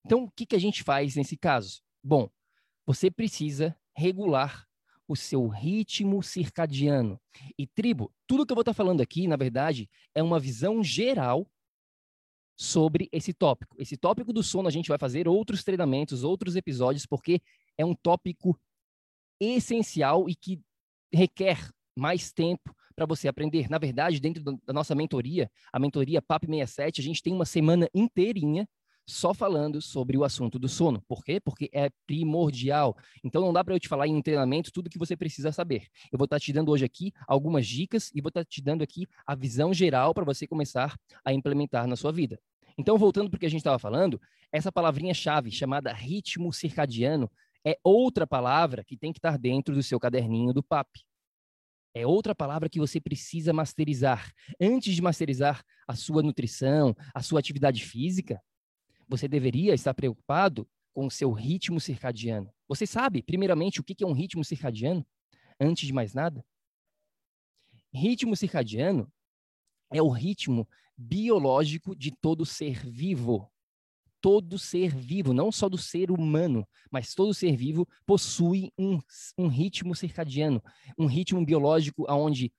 Então, 0.05 0.23
o 0.23 0.31
que, 0.31 0.45
que 0.45 0.55
a 0.55 0.59
gente 0.59 0.83
faz 0.83 1.15
nesse 1.15 1.37
caso? 1.37 1.81
Bom, 2.03 2.29
você 2.85 3.09
precisa 3.09 3.77
regular 3.95 4.64
o 5.07 5.15
seu 5.15 5.47
ritmo 5.47 6.21
circadiano. 6.23 7.19
E 7.57 7.67
tribo, 7.67 8.11
tudo 8.27 8.45
que 8.45 8.51
eu 8.51 8.55
vou 8.55 8.61
estar 8.61 8.73
falando 8.73 9.01
aqui, 9.01 9.27
na 9.27 9.35
verdade, 9.35 9.89
é 10.13 10.23
uma 10.23 10.39
visão 10.39 10.83
geral 10.83 11.47
sobre 12.57 13.09
esse 13.11 13.33
tópico. 13.33 13.75
Esse 13.79 13.97
tópico 13.97 14.31
do 14.31 14.41
sono 14.41 14.67
a 14.67 14.71
gente 14.71 14.87
vai 14.87 14.97
fazer 14.97 15.27
outros 15.27 15.63
treinamentos, 15.63 16.23
outros 16.23 16.55
episódios, 16.55 17.05
porque 17.05 17.41
é 17.77 17.85
um 17.85 17.93
tópico 17.93 18.59
essencial 19.39 20.29
e 20.29 20.35
que 20.35 20.61
requer 21.13 21.69
mais 21.97 22.31
tempo 22.31 22.75
para 22.95 23.05
você 23.05 23.27
aprender. 23.27 23.69
Na 23.69 23.77
verdade, 23.77 24.19
dentro 24.19 24.43
da 24.43 24.73
nossa 24.73 24.95
mentoria, 24.95 25.51
a 25.71 25.79
mentoria 25.79 26.21
PAP 26.21 26.45
67, 26.45 27.01
a 27.01 27.03
gente 27.03 27.21
tem 27.21 27.33
uma 27.33 27.45
semana 27.45 27.89
inteirinha 27.93 28.67
só 29.07 29.33
falando 29.33 29.81
sobre 29.81 30.17
o 30.17 30.23
assunto 30.23 30.57
do 30.57 30.67
sono. 30.67 31.01
Por 31.07 31.23
quê? 31.23 31.39
Porque 31.39 31.69
é 31.71 31.89
primordial. 32.07 32.97
Então 33.23 33.41
não 33.41 33.53
dá 33.53 33.63
para 33.63 33.75
eu 33.75 33.79
te 33.79 33.87
falar 33.87 34.07
em 34.07 34.21
treinamento 34.21 34.71
tudo 34.71 34.89
que 34.89 34.97
você 34.97 35.15
precisa 35.15 35.51
saber. 35.51 35.87
Eu 36.11 36.17
vou 36.17 36.25
estar 36.25 36.37
tá 36.37 36.39
te 36.39 36.51
dando 36.51 36.71
hoje 36.71 36.85
aqui 36.85 37.11
algumas 37.27 37.67
dicas 37.67 38.11
e 38.13 38.21
vou 38.21 38.29
estar 38.29 38.41
tá 38.41 38.49
te 38.49 38.61
dando 38.61 38.81
aqui 38.81 39.07
a 39.25 39.35
visão 39.35 39.73
geral 39.73 40.13
para 40.13 40.25
você 40.25 40.47
começar 40.47 40.95
a 41.23 41.31
implementar 41.31 41.87
na 41.87 41.95
sua 41.95 42.11
vida. 42.11 42.39
Então, 42.77 42.97
voltando 42.97 43.29
para 43.29 43.37
o 43.37 43.39
que 43.39 43.45
a 43.45 43.49
gente 43.49 43.61
estava 43.61 43.79
falando, 43.79 44.19
essa 44.51 44.71
palavrinha-chave 44.71 45.49
chamada 45.51 45.93
ritmo 45.93 46.51
circadiano 46.51 47.31
é 47.65 47.77
outra 47.83 48.27
palavra 48.27 48.83
que 48.83 48.97
tem 48.97 49.13
que 49.13 49.19
estar 49.19 49.37
dentro 49.37 49.73
do 49.73 49.81
seu 49.81 49.99
caderninho 49.99 50.53
do 50.53 50.61
PAP. 50.61 50.89
É 51.93 52.05
outra 52.05 52.35
palavra 52.35 52.67
que 52.67 52.79
você 52.79 52.99
precisa 52.99 53.53
masterizar. 53.53 54.29
Antes 54.59 54.93
de 54.93 55.01
masterizar 55.01 55.63
a 55.87 55.95
sua 55.95 56.21
nutrição, 56.21 56.93
a 57.13 57.23
sua 57.23 57.39
atividade 57.39 57.83
física, 57.85 58.41
você 59.07 59.27
deveria 59.27 59.73
estar 59.73 59.93
preocupado 59.93 60.67
com 60.93 61.05
o 61.05 61.11
seu 61.11 61.31
ritmo 61.31 61.79
circadiano. 61.79 62.51
Você 62.67 62.87
sabe, 62.87 63.21
primeiramente, 63.21 63.81
o 63.81 63.83
que 63.83 64.03
é 64.03 64.07
um 64.07 64.13
ritmo 64.13 64.43
circadiano? 64.43 65.05
Antes 65.59 65.85
de 65.85 65.93
mais 65.93 66.13
nada? 66.13 66.43
Ritmo 67.93 68.35
circadiano 68.35 69.11
é 69.91 70.01
o 70.01 70.09
ritmo 70.09 70.67
biológico 70.97 71.95
de 71.95 72.11
todo 72.11 72.45
ser 72.45 72.85
vivo. 72.85 73.51
Todo 74.21 74.57
ser 74.57 74.95
vivo, 74.95 75.33
não 75.33 75.51
só 75.51 75.69
do 75.69 75.77
ser 75.77 76.09
humano, 76.09 76.67
mas 76.89 77.13
todo 77.13 77.33
ser 77.33 77.55
vivo 77.55 77.87
possui 78.05 78.71
um, 78.77 78.99
um 79.37 79.47
ritmo 79.47 79.93
circadiano, 79.93 80.63
um 80.97 81.05
ritmo 81.05 81.45
biológico 81.45 82.05
onde 82.09 82.51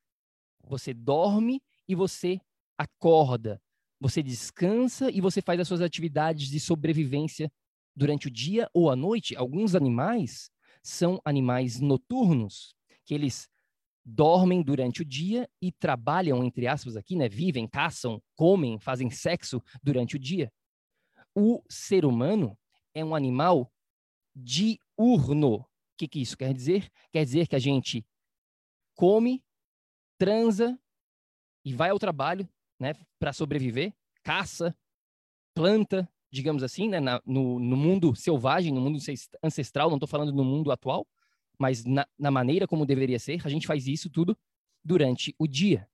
você 0.62 0.94
dorme 0.94 1.60
e 1.88 1.94
você 1.94 2.40
acorda, 2.78 3.60
você 4.00 4.22
descansa 4.22 5.10
e 5.10 5.20
você 5.20 5.40
faz 5.40 5.60
as 5.60 5.68
suas 5.68 5.80
atividades 5.80 6.48
de 6.48 6.60
sobrevivência 6.60 7.50
durante 7.94 8.28
o 8.28 8.30
dia 8.30 8.68
ou 8.74 8.90
à 8.90 8.96
noite. 8.96 9.34
Alguns 9.36 9.74
animais 9.74 10.50
são 10.82 11.20
animais 11.24 11.80
noturnos, 11.80 12.74
que 13.04 13.14
eles 13.14 13.48
dormem 14.04 14.62
durante 14.62 15.02
o 15.02 15.04
dia 15.04 15.48
e 15.60 15.72
trabalham, 15.72 16.44
entre 16.44 16.68
aspas, 16.68 16.96
aqui, 16.96 17.16
né? 17.16 17.28
Vivem, 17.28 17.66
caçam, 17.66 18.22
comem, 18.36 18.78
fazem 18.78 19.10
sexo 19.10 19.60
durante 19.82 20.14
o 20.14 20.18
dia. 20.18 20.52
O 21.34 21.62
ser 21.68 22.04
humano 22.04 22.56
é 22.94 23.04
um 23.04 23.14
animal 23.14 23.72
diurno. 24.34 25.56
O 25.56 25.66
que, 25.98 26.06
que 26.06 26.20
isso 26.20 26.36
quer 26.36 26.54
dizer? 26.54 26.88
Quer 27.10 27.24
dizer 27.24 27.48
que 27.48 27.56
a 27.56 27.58
gente 27.58 28.06
come 28.94 29.42
transa 30.18 30.78
e 31.64 31.74
vai 31.74 31.90
ao 31.90 31.98
trabalho, 31.98 32.48
né, 32.78 32.94
para 33.18 33.32
sobreviver, 33.32 33.92
caça, 34.22 34.76
planta, 35.54 36.08
digamos 36.30 36.62
assim, 36.62 36.88
né, 36.88 37.00
na, 37.00 37.20
no, 37.24 37.58
no, 37.58 37.76
mundo 37.76 38.14
selvagem, 38.14 38.72
no 38.72 38.80
mundo 38.80 38.98
ancestral, 39.42 39.88
não 39.88 39.96
estou 39.96 40.08
falando 40.08 40.32
no 40.32 40.44
mundo 40.44 40.70
atual, 40.70 41.06
mas 41.58 41.84
na, 41.84 42.06
na, 42.18 42.30
maneira 42.30 42.66
como 42.66 42.84
deveria 42.84 43.18
ser, 43.18 43.40
a 43.44 43.48
gente 43.48 43.66
faz 43.66 43.86
isso 43.86 44.10
tudo 44.10 44.36
durante 44.84 45.34
o 45.38 45.46
dia. 45.46 45.88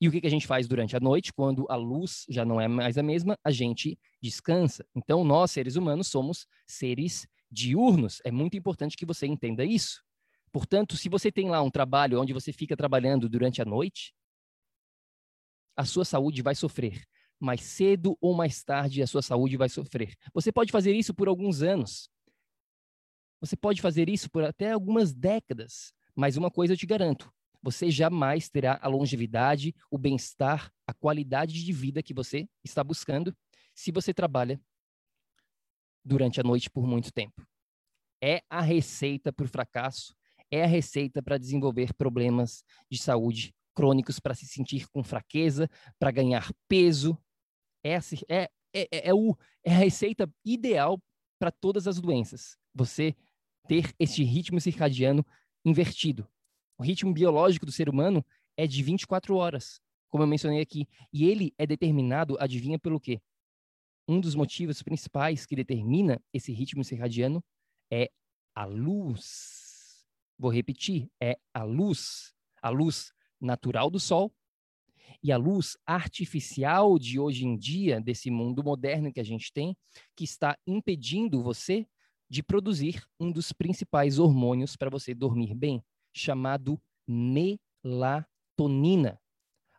E 0.00 0.08
o 0.08 0.10
que, 0.10 0.20
que 0.20 0.26
a 0.26 0.30
gente 0.30 0.46
faz 0.46 0.66
durante 0.66 0.96
a 0.96 1.00
noite, 1.00 1.32
quando 1.32 1.66
a 1.68 1.76
luz 1.76 2.24
já 2.28 2.44
não 2.44 2.60
é 2.60 2.66
mais 2.66 2.98
a 2.98 3.02
mesma, 3.02 3.38
a 3.44 3.50
gente 3.50 3.98
descansa. 4.20 4.84
Então, 4.94 5.22
nós, 5.24 5.52
seres 5.52 5.76
humanos, 5.76 6.08
somos 6.08 6.46
seres 6.66 7.28
diurnos. 7.50 8.20
É 8.24 8.30
muito 8.30 8.56
importante 8.56 8.96
que 8.96 9.06
você 9.06 9.26
entenda 9.26 9.64
isso. 9.64 10.02
Portanto, 10.50 10.96
se 10.96 11.08
você 11.08 11.30
tem 11.30 11.48
lá 11.48 11.62
um 11.62 11.70
trabalho 11.70 12.20
onde 12.20 12.32
você 12.32 12.52
fica 12.52 12.76
trabalhando 12.76 13.28
durante 13.28 13.62
a 13.62 13.64
noite, 13.64 14.12
a 15.76 15.84
sua 15.84 16.04
saúde 16.04 16.42
vai 16.42 16.54
sofrer. 16.54 17.02
Mais 17.40 17.62
cedo 17.62 18.16
ou 18.20 18.34
mais 18.34 18.62
tarde, 18.62 19.02
a 19.02 19.06
sua 19.06 19.22
saúde 19.22 19.56
vai 19.56 19.68
sofrer. 19.68 20.14
Você 20.32 20.52
pode 20.52 20.72
fazer 20.72 20.94
isso 20.94 21.12
por 21.12 21.28
alguns 21.28 21.62
anos. 21.62 22.08
Você 23.40 23.56
pode 23.56 23.82
fazer 23.82 24.08
isso 24.08 24.30
por 24.30 24.44
até 24.44 24.72
algumas 24.72 25.12
décadas. 25.12 25.92
Mas 26.14 26.36
uma 26.36 26.50
coisa 26.50 26.72
eu 26.72 26.76
te 26.76 26.86
garanto: 26.86 27.30
você 27.62 27.90
jamais 27.90 28.48
terá 28.48 28.78
a 28.80 28.88
longevidade, 28.88 29.74
o 29.90 29.98
bem-estar, 29.98 30.72
a 30.86 30.94
qualidade 30.94 31.64
de 31.64 31.72
vida 31.72 32.02
que 32.02 32.14
você 32.14 32.48
está 32.62 32.82
buscando 32.82 33.36
se 33.74 33.90
você 33.90 34.14
trabalha 34.14 34.60
durante 36.04 36.40
a 36.40 36.44
noite 36.44 36.70
por 36.70 36.86
muito 36.86 37.12
tempo. 37.12 37.46
É 38.22 38.42
a 38.48 38.60
receita 38.60 39.32
para 39.32 39.44
o 39.44 39.48
fracasso 39.48 40.14
é 40.54 40.62
a 40.62 40.66
receita 40.66 41.22
para 41.22 41.38
desenvolver 41.38 41.92
problemas 41.94 42.64
de 42.90 42.98
saúde 42.98 43.52
crônicos, 43.74 44.20
para 44.20 44.34
se 44.34 44.46
sentir 44.46 44.88
com 44.88 45.02
fraqueza, 45.02 45.68
para 45.98 46.10
ganhar 46.10 46.50
peso. 46.68 47.18
É, 47.82 47.98
é, 48.28 48.50
é, 48.72 49.08
é, 49.08 49.14
o, 49.14 49.36
é 49.62 49.72
a 49.72 49.78
receita 49.78 50.32
ideal 50.44 51.00
para 51.38 51.50
todas 51.50 51.86
as 51.86 52.00
doenças. 52.00 52.56
Você 52.74 53.14
ter 53.66 53.94
este 53.98 54.22
ritmo 54.22 54.60
circadiano 54.60 55.24
invertido. 55.64 56.28
O 56.78 56.82
ritmo 56.82 57.12
biológico 57.12 57.66
do 57.66 57.72
ser 57.72 57.88
humano 57.88 58.24
é 58.56 58.66
de 58.66 58.82
24 58.82 59.36
horas, 59.36 59.80
como 60.08 60.22
eu 60.22 60.28
mencionei 60.28 60.60
aqui. 60.60 60.88
E 61.12 61.24
ele 61.24 61.52
é 61.56 61.66
determinado, 61.66 62.36
adivinha 62.40 62.78
pelo 62.78 63.00
quê? 63.00 63.20
Um 64.06 64.20
dos 64.20 64.34
motivos 64.34 64.82
principais 64.82 65.46
que 65.46 65.56
determina 65.56 66.20
esse 66.32 66.52
ritmo 66.52 66.84
circadiano 66.84 67.42
é 67.90 68.10
a 68.54 68.64
luz. 68.64 70.04
Vou 70.38 70.50
repetir, 70.50 71.08
é 71.20 71.38
a 71.54 71.62
luz, 71.62 72.34
a 72.60 72.68
luz 72.68 73.13
natural 73.40 73.90
do 73.90 73.98
sol 74.00 74.32
e 75.22 75.32
a 75.32 75.36
luz 75.36 75.76
artificial 75.86 76.98
de 76.98 77.18
hoje 77.18 77.46
em 77.46 77.56
dia, 77.56 78.00
desse 78.00 78.30
mundo 78.30 78.62
moderno 78.62 79.12
que 79.12 79.20
a 79.20 79.24
gente 79.24 79.52
tem, 79.52 79.76
que 80.14 80.24
está 80.24 80.58
impedindo 80.66 81.42
você 81.42 81.86
de 82.28 82.42
produzir 82.42 83.02
um 83.18 83.30
dos 83.30 83.52
principais 83.52 84.18
hormônios 84.18 84.76
para 84.76 84.90
você 84.90 85.14
dormir 85.14 85.54
bem, 85.54 85.82
chamado 86.12 86.80
melatonina. 87.84 88.28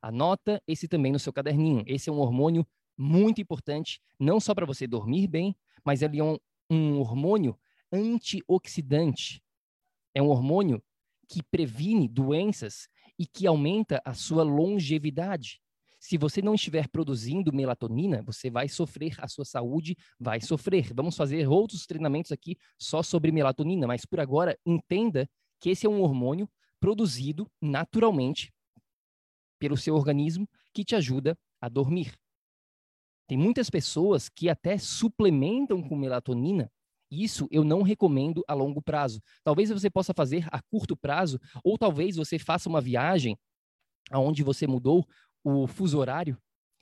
Anota 0.02 0.62
esse 0.68 0.88
também 0.88 1.12
no 1.12 1.20
seu 1.20 1.34
caderninho. 1.34 1.84
Esse 1.86 2.10
é 2.10 2.14
um 2.14 2.20
hormônio 2.20 2.66
muito 2.98 3.42
importante, 3.42 4.00
não 4.20 4.40
só 4.40 4.56
para 4.56 4.66
você 4.66 4.88
dormir 4.88 5.28
bem, 5.28 5.56
mas 5.84 6.02
ele 6.02 6.20
é 6.20 6.24
um, 6.24 6.38
um 6.70 7.00
hormônio 7.00 7.60
antioxidante 7.92 9.44
é 10.16 10.22
um 10.22 10.30
hormônio 10.30 10.82
que 11.28 11.44
previne 11.44 12.08
doenças 12.08 12.88
e 13.18 13.26
que 13.26 13.48
aumenta 13.48 14.02
a 14.06 14.14
sua 14.14 14.44
longevidade. 14.44 15.62
Se 16.00 16.18
você 16.18 16.42
não 16.42 16.54
estiver 16.54 16.88
produzindo 16.88 17.52
melatonina, 17.52 18.22
você 18.22 18.50
vai 18.50 18.68
sofrer, 18.68 19.16
a 19.20 19.28
sua 19.28 19.46
saúde 19.46 19.98
vai 20.20 20.40
sofrer. 20.40 20.94
Vamos 20.94 21.18
fazer 21.18 21.48
outros 21.48 21.86
treinamentos 21.88 22.32
aqui 22.32 22.58
só 22.78 23.02
sobre 23.02 23.32
melatonina, 23.32 23.88
mas 23.88 24.06
por 24.06 24.20
agora 24.20 24.58
entenda 24.66 25.28
que 25.60 25.70
esse 25.70 25.88
é 25.88 25.90
um 25.90 26.02
hormônio 26.02 26.48
produzido 26.80 27.50
naturalmente 27.62 28.54
pelo 29.58 29.76
seu 29.76 29.96
organismo 29.96 30.48
que 30.74 30.84
te 30.84 30.96
ajuda 30.96 31.38
a 31.60 31.68
dormir. 31.70 32.14
Tem 33.28 33.38
muitas 33.38 33.70
pessoas 33.70 34.30
que 34.30 34.50
até 34.50 34.78
suplementam 34.78 35.82
com 35.82 35.96
melatonina 35.96 36.72
isso 37.10 37.48
eu 37.52 37.64
não 37.64 37.82
recomendo 37.82 38.44
a 38.48 38.54
longo 38.54 38.82
prazo. 38.82 39.22
Talvez 39.44 39.70
você 39.70 39.90
possa 39.90 40.14
fazer 40.14 40.48
a 40.52 40.62
curto 40.62 40.96
prazo, 40.96 41.40
ou 41.64 41.78
talvez 41.78 42.16
você 42.16 42.38
faça 42.40 42.70
uma 42.70 42.82
viagem 42.82 43.38
aonde 44.12 44.44
você 44.44 44.68
mudou 44.68 45.06
o 45.44 45.68
fuso 45.68 45.98
horário, 46.00 46.38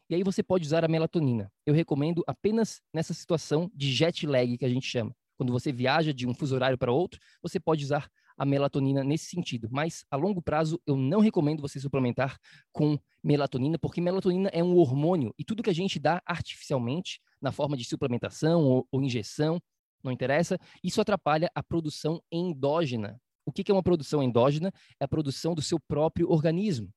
e 0.10 0.16
aí 0.16 0.24
você 0.24 0.44
pode 0.44 0.66
usar 0.66 0.84
a 0.84 0.88
melatonina. 0.88 1.52
Eu 1.66 1.74
recomendo 1.74 2.24
apenas 2.28 2.82
nessa 2.94 3.14
situação 3.14 3.72
de 3.74 3.92
jet 3.92 4.28
lag 4.28 4.58
que 4.58 4.66
a 4.66 4.70
gente 4.70 4.86
chama. 4.86 5.16
Quando 5.38 5.52
você 5.52 5.72
viaja 5.72 6.14
de 6.14 6.28
um 6.28 6.34
fuso 6.34 6.54
horário 6.56 6.78
para 6.78 6.92
outro, 6.92 7.20
você 7.42 7.60
pode 7.60 7.84
usar 7.84 8.10
a 8.38 8.46
melatonina 8.46 9.04
nesse 9.04 9.26
sentido. 9.26 9.68
Mas 9.72 10.06
a 10.12 10.16
longo 10.16 10.42
prazo, 10.42 10.80
eu 10.86 10.96
não 10.96 11.20
recomendo 11.20 11.62
você 11.62 11.80
suplementar 11.80 12.38
com 12.72 12.98
melatonina, 13.24 13.78
porque 13.80 14.02
melatonina 14.02 14.50
é 14.50 14.64
um 14.64 14.76
hormônio 14.76 15.34
e 15.38 15.44
tudo 15.44 15.64
que 15.64 15.70
a 15.70 15.74
gente 15.74 16.00
dá 16.00 16.22
artificialmente, 16.26 17.20
na 17.42 17.52
forma 17.52 17.76
de 17.76 17.86
suplementação 17.86 18.64
ou, 18.64 18.88
ou 18.92 19.02
injeção, 19.02 19.62
não 20.04 20.12
interessa. 20.12 20.60
Isso 20.84 21.02
atrapalha 21.02 21.50
a 21.56 21.64
produção 21.64 22.22
endógena. 22.32 23.20
O 23.46 23.52
que 23.52 23.70
é 23.70 23.74
uma 23.74 23.84
produção 23.84 24.22
endógena? 24.24 24.72
É 25.00 25.06
a 25.06 25.08
produção 25.08 25.54
do 25.54 25.62
seu 25.62 25.80
próprio 25.80 26.30
organismo. 26.30 26.90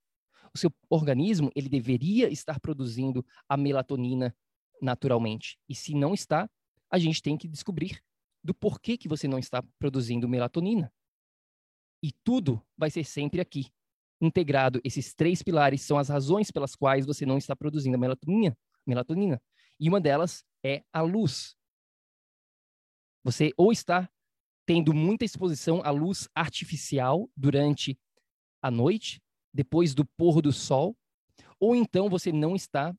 O 0.55 0.59
seu 0.59 0.71
organismo, 0.89 1.51
ele 1.55 1.69
deveria 1.69 2.29
estar 2.29 2.61
produzindo 2.61 3.25
a 3.49 3.57
melatonina 3.57 4.35
naturalmente. 4.81 5.59
E 5.69 5.75
se 5.75 5.95
não 5.95 6.15
está, 6.15 6.49
a 6.91 6.99
gente 6.99 7.21
tem 7.21 7.37
que 7.37 7.49
descobrir 7.49 8.01
do 8.43 8.55
porquê 8.55 8.97
que 8.97 9.09
você 9.09 9.27
não 9.27 9.39
está 9.39 9.63
produzindo 9.79 10.29
melatonina. 10.29 10.93
E 12.03 12.13
tudo 12.23 12.63
vai 12.77 12.91
ser 12.91 13.05
sempre 13.05 13.41
aqui, 13.41 13.67
integrado. 14.21 14.81
Esses 14.85 15.15
três 15.15 15.43
pilares 15.43 15.83
são 15.83 15.99
as 15.99 16.09
razões 16.09 16.51
pelas 16.51 16.77
quais 16.77 17.05
você 17.05 17.27
não 17.27 17.39
está 17.39 17.57
produzindo 17.57 17.99
melatonina. 17.99 18.57
melatonina. 18.87 19.43
E 19.81 19.89
uma 19.89 20.01
delas 20.01 20.45
é 20.65 20.85
a 20.93 21.01
luz. 21.01 21.56
Você 23.27 23.51
ou 23.57 23.73
está 23.73 24.09
tendo 24.65 24.95
muita 24.95 25.25
exposição 25.25 25.83
à 25.83 25.91
luz 25.91 26.29
artificial 26.33 27.29
durante 27.37 27.99
a 28.63 28.71
noite, 28.71 29.21
depois 29.53 29.97
do 29.97 30.05
pôr 30.05 30.41
do 30.41 30.53
sol, 30.53 30.97
ou 31.59 31.75
então 31.75 32.09
você 32.09 32.31
não 32.31 32.55
está 32.55 32.95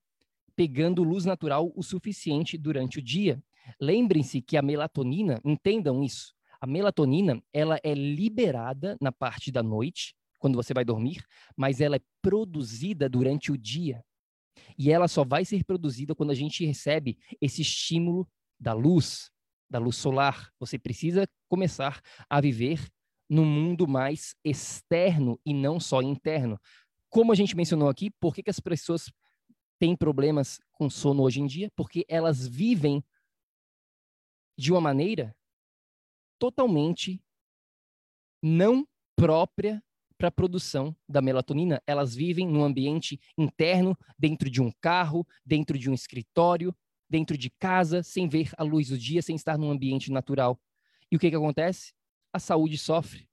pegando 0.54 1.02
luz 1.02 1.24
natural 1.24 1.72
o 1.74 1.82
suficiente 1.82 2.58
durante 2.58 3.00
o 3.00 3.02
dia. 3.02 3.42
Lembrem-se 3.80 4.42
que 4.42 4.58
a 4.58 4.62
melatonina, 4.62 5.40
entendam 5.46 6.04
isso, 6.04 6.34
a 6.60 6.68
melatonina, 6.68 7.42
ela 7.54 7.80
é 7.82 7.94
liberada 7.94 8.98
na 9.00 9.14
parte 9.14 9.50
da 9.50 9.64
noite, 9.64 10.14
quando 10.40 10.58
você 10.58 10.74
vai 10.74 10.84
dormir, 10.84 11.24
mas 11.56 11.80
ela 11.80 11.96
é 11.96 12.02
produzida 12.22 13.08
durante 13.08 13.50
o 13.50 13.58
dia. 13.58 14.04
E 14.78 14.92
ela 14.92 15.08
só 15.08 15.24
vai 15.24 15.46
ser 15.46 15.64
produzida 15.64 16.14
quando 16.14 16.32
a 16.32 16.36
gente 16.36 16.66
recebe 16.66 17.18
esse 17.40 17.62
estímulo 17.62 18.28
da 18.60 18.74
luz, 18.74 19.32
da 19.70 19.80
luz 19.80 19.96
solar. 19.96 20.52
Você 20.60 20.78
precisa 20.80 21.28
começar 21.48 22.02
a 22.30 22.40
viver 22.42 22.88
num 23.30 23.46
mundo 23.46 23.88
mais 23.88 24.36
externo 24.44 25.40
e 25.46 25.54
não 25.54 25.80
só 25.80 26.02
interno. 26.02 26.60
Como 27.10 27.32
a 27.32 27.36
gente 27.36 27.56
mencionou 27.56 27.90
aqui, 27.90 28.10
por 28.20 28.34
que, 28.34 28.44
que 28.44 28.50
as 28.50 28.60
pessoas 28.60 29.12
têm 29.80 29.96
problemas 29.96 30.60
com 30.72 30.90
sono 30.90 31.24
hoje 31.24 31.42
em 31.42 31.48
dia? 31.48 31.72
Porque 31.76 32.06
elas 32.08 32.48
vivem 32.48 33.04
de 34.58 34.72
uma 34.72 34.82
maneira 34.82 35.36
totalmente 36.40 37.22
não 38.42 38.88
própria 39.16 39.84
para 40.18 40.30
a 40.30 40.32
produção 40.32 40.96
da 41.08 41.22
melatonina. 41.22 41.82
Elas 41.86 42.16
vivem 42.16 42.48
num 42.48 42.64
ambiente 42.64 43.20
interno, 43.38 43.98
dentro 44.18 44.50
de 44.50 44.62
um 44.62 44.72
carro, 44.82 45.26
dentro 45.46 45.78
de 45.78 45.90
um 45.90 45.94
escritório, 45.94 46.76
dentro 47.10 47.38
de 47.38 47.50
casa, 47.50 48.04
sem 48.04 48.28
ver 48.28 48.52
a 48.58 48.64
luz 48.64 48.90
do 48.90 48.98
dia, 48.98 49.22
sem 49.22 49.36
estar 49.36 49.58
num 49.58 49.72
ambiente 49.72 50.12
natural. 50.12 50.60
E 51.12 51.16
o 51.16 51.20
que, 51.20 51.30
que 51.30 51.36
acontece? 51.36 51.94
A 52.34 52.40
saúde 52.40 52.78
sofre. 52.78 53.30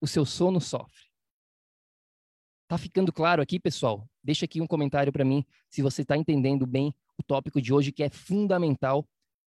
O 0.00 0.06
seu 0.06 0.24
sono 0.24 0.60
sofre. 0.60 1.04
Tá 2.68 2.78
ficando 2.78 3.12
claro 3.12 3.42
aqui, 3.42 3.60
pessoal? 3.60 4.08
Deixa 4.22 4.44
aqui 4.44 4.60
um 4.60 4.66
comentário 4.66 5.12
para 5.12 5.24
mim 5.24 5.44
se 5.68 5.82
você 5.82 6.02
está 6.02 6.16
entendendo 6.16 6.66
bem 6.66 6.94
o 7.18 7.22
tópico 7.22 7.60
de 7.60 7.72
hoje, 7.72 7.92
que 7.92 8.02
é 8.02 8.08
fundamental 8.08 9.06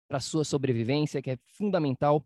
para 0.07 0.19
sua 0.19 0.43
sobrevivência, 0.43 1.21
que 1.21 1.31
é 1.31 1.37
fundamental 1.47 2.25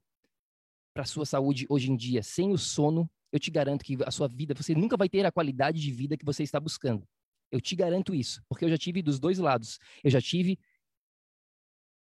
para 0.93 1.06
sua 1.06 1.26
saúde 1.26 1.65
hoje 1.69 1.91
em 1.91 1.95
dia. 1.95 2.21
Sem 2.21 2.52
o 2.52 2.58
sono, 2.58 3.10
eu 3.32 3.39
te 3.39 3.49
garanto 3.49 3.84
que 3.84 3.97
a 4.06 4.12
sua 4.12 4.28
vida, 4.28 4.54
você 4.54 4.76
nunca 4.76 4.95
vai 4.95 5.10
ter 5.10 5.26
a 5.26 5.32
qualidade 5.32 5.82
de 5.82 5.91
vida 5.91 6.17
que 6.17 6.26
você 6.26 6.43
está 6.43 6.60
buscando. 6.60 7.08
Eu 7.52 7.62
te 7.62 7.76
garanto 7.76 8.13
isso, 8.13 8.41
porque 8.49 8.65
eu 8.65 8.69
já 8.69 8.78
tive 8.78 9.02
dos 9.02 9.19
dois 9.19 9.39
lados. 9.39 9.80
Eu 10.04 10.12
já 10.12 10.21
tive 10.21 10.60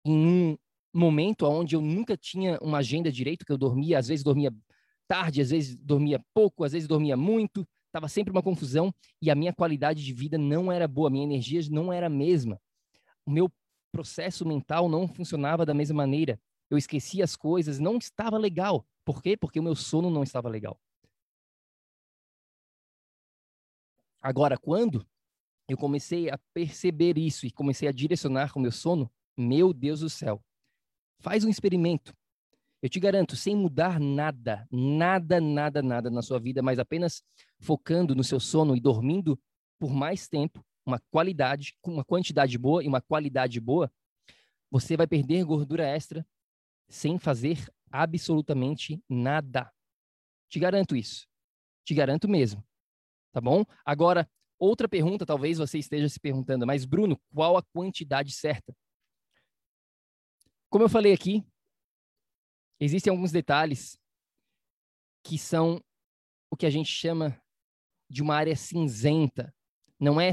em 0.06 0.16
um 0.16 0.58
momento 0.94 1.46
onde 1.46 1.76
eu 1.76 1.82
nunca 1.82 2.16
tinha 2.16 2.58
uma 2.62 2.80
agenda 2.80 3.12
direito, 3.12 3.46
que 3.46 3.52
eu 3.52 3.58
dormia, 3.58 3.98
às 3.98 4.08
vezes 4.08 4.24
dormia 4.24 4.54
tarde, 5.08 5.42
às 5.42 5.50
vezes 5.50 5.76
dormia 5.76 6.24
pouco, 6.34 6.64
às 6.64 6.72
vezes 6.72 6.88
dormia 6.88 7.18
muito, 7.18 7.68
estava 7.88 8.08
sempre 8.08 8.32
uma 8.32 8.44
confusão 8.44 8.94
e 9.22 9.30
a 9.30 9.36
minha 9.36 9.54
qualidade 9.54 10.04
de 10.04 10.14
vida 10.14 10.38
não 10.38 10.72
era 10.72 10.88
boa, 10.88 11.08
a 11.08 11.12
minha 11.12 11.24
energia 11.24 11.62
não 11.70 11.92
era 11.92 12.08
a 12.08 12.10
mesma. 12.10 12.60
O 13.26 13.32
meu 13.32 13.52
processo 13.92 14.46
mental 14.46 14.90
não 14.90 15.08
funcionava 15.08 15.66
da 15.66 15.74
mesma 15.74 15.98
maneira. 15.98 16.40
Eu 16.70 16.78
esquecia 16.78 17.24
as 17.24 17.36
coisas, 17.36 17.80
não 17.80 17.98
estava 17.98 18.38
legal. 18.38 18.86
Por 19.06 19.22
quê? 19.22 19.38
Porque 19.38 19.60
o 19.60 19.64
meu 19.64 19.76
sono 19.76 20.10
não 20.10 20.24
estava 20.24 20.50
legal. 20.50 20.80
Agora, 24.22 24.58
quando 24.58 25.06
eu 25.68 25.78
comecei 25.78 26.30
a 26.30 26.40
perceber 26.54 27.18
isso 27.18 27.46
e 27.46 27.52
comecei 27.52 27.88
a 27.88 27.92
direcionar 27.92 28.52
o 28.56 28.60
meu 28.60 28.72
sono, 28.72 29.12
meu 29.38 29.74
Deus 29.74 30.00
do 30.02 30.10
céu, 30.10 30.44
faz 31.20 31.44
um 31.44 31.50
experimento. 31.50 32.14
Eu 32.82 32.90
te 32.90 33.00
garanto, 33.00 33.36
sem 33.36 33.56
mudar 33.56 34.00
nada, 34.00 34.68
nada, 34.70 35.40
nada, 35.40 35.82
nada 35.82 36.10
na 36.10 36.22
sua 36.22 36.40
vida, 36.40 36.62
mas 36.62 36.80
apenas 36.80 37.24
focando 37.60 38.14
no 38.14 38.24
seu 38.24 38.40
sono 38.40 38.76
e 38.76 38.82
dormindo 38.82 39.40
por 39.80 39.92
mais 39.92 40.28
tempo, 40.28 40.66
uma 40.86 41.00
qualidade, 41.10 41.78
uma 41.84 42.04
quantidade 42.04 42.58
boa 42.58 42.84
e 42.84 42.88
uma 42.88 43.02
qualidade 43.02 43.60
boa, 43.60 43.92
você 44.70 44.98
vai 44.98 45.08
perder 45.08 45.46
gordura 45.46 45.86
extra 45.86 46.26
sem 46.90 47.18
fazer 47.18 47.70
absolutamente 47.90 49.02
nada. 49.08 49.72
Te 50.50 50.60
garanto 50.60 50.96
isso. 50.96 51.26
Te 51.86 51.94
garanto 51.94 52.28
mesmo 52.28 52.64
tá 53.34 53.42
bom? 53.42 53.66
Agora, 53.84 54.30
outra 54.60 54.88
pergunta, 54.88 55.26
talvez 55.26 55.58
você 55.58 55.80
esteja 55.80 56.08
se 56.08 56.20
perguntando, 56.20 56.66
mas 56.66 56.86
Bruno, 56.86 57.20
qual 57.34 57.58
a 57.58 57.64
quantidade 57.64 58.32
certa? 58.32 58.74
Como 60.74 60.86
eu 60.86 60.90
falei 60.90 61.14
aqui, 61.14 61.46
existem 62.80 63.12
alguns 63.12 63.32
detalhes 63.32 63.96
que 65.24 65.38
são 65.38 65.80
o 66.50 66.58
que 66.58 66.66
a 66.66 66.70
gente 66.72 66.90
chama 66.90 67.40
de 68.10 68.24
uma 68.24 68.36
área 68.36 68.56
cinzenta, 68.56 69.54
não 70.00 70.20
é 70.20 70.32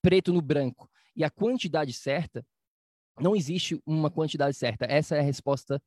preto 0.00 0.32
no 0.32 0.40
branco. 0.40 0.90
E 1.14 1.22
a 1.22 1.28
quantidade 1.28 1.92
certa, 1.92 2.42
não 3.20 3.36
existe 3.36 3.78
uma 3.84 4.10
quantidade 4.10 4.56
certa. 4.56 4.86
Essa 4.86 5.16
é 5.16 5.18
a 5.18 5.22
resposta 5.22 5.78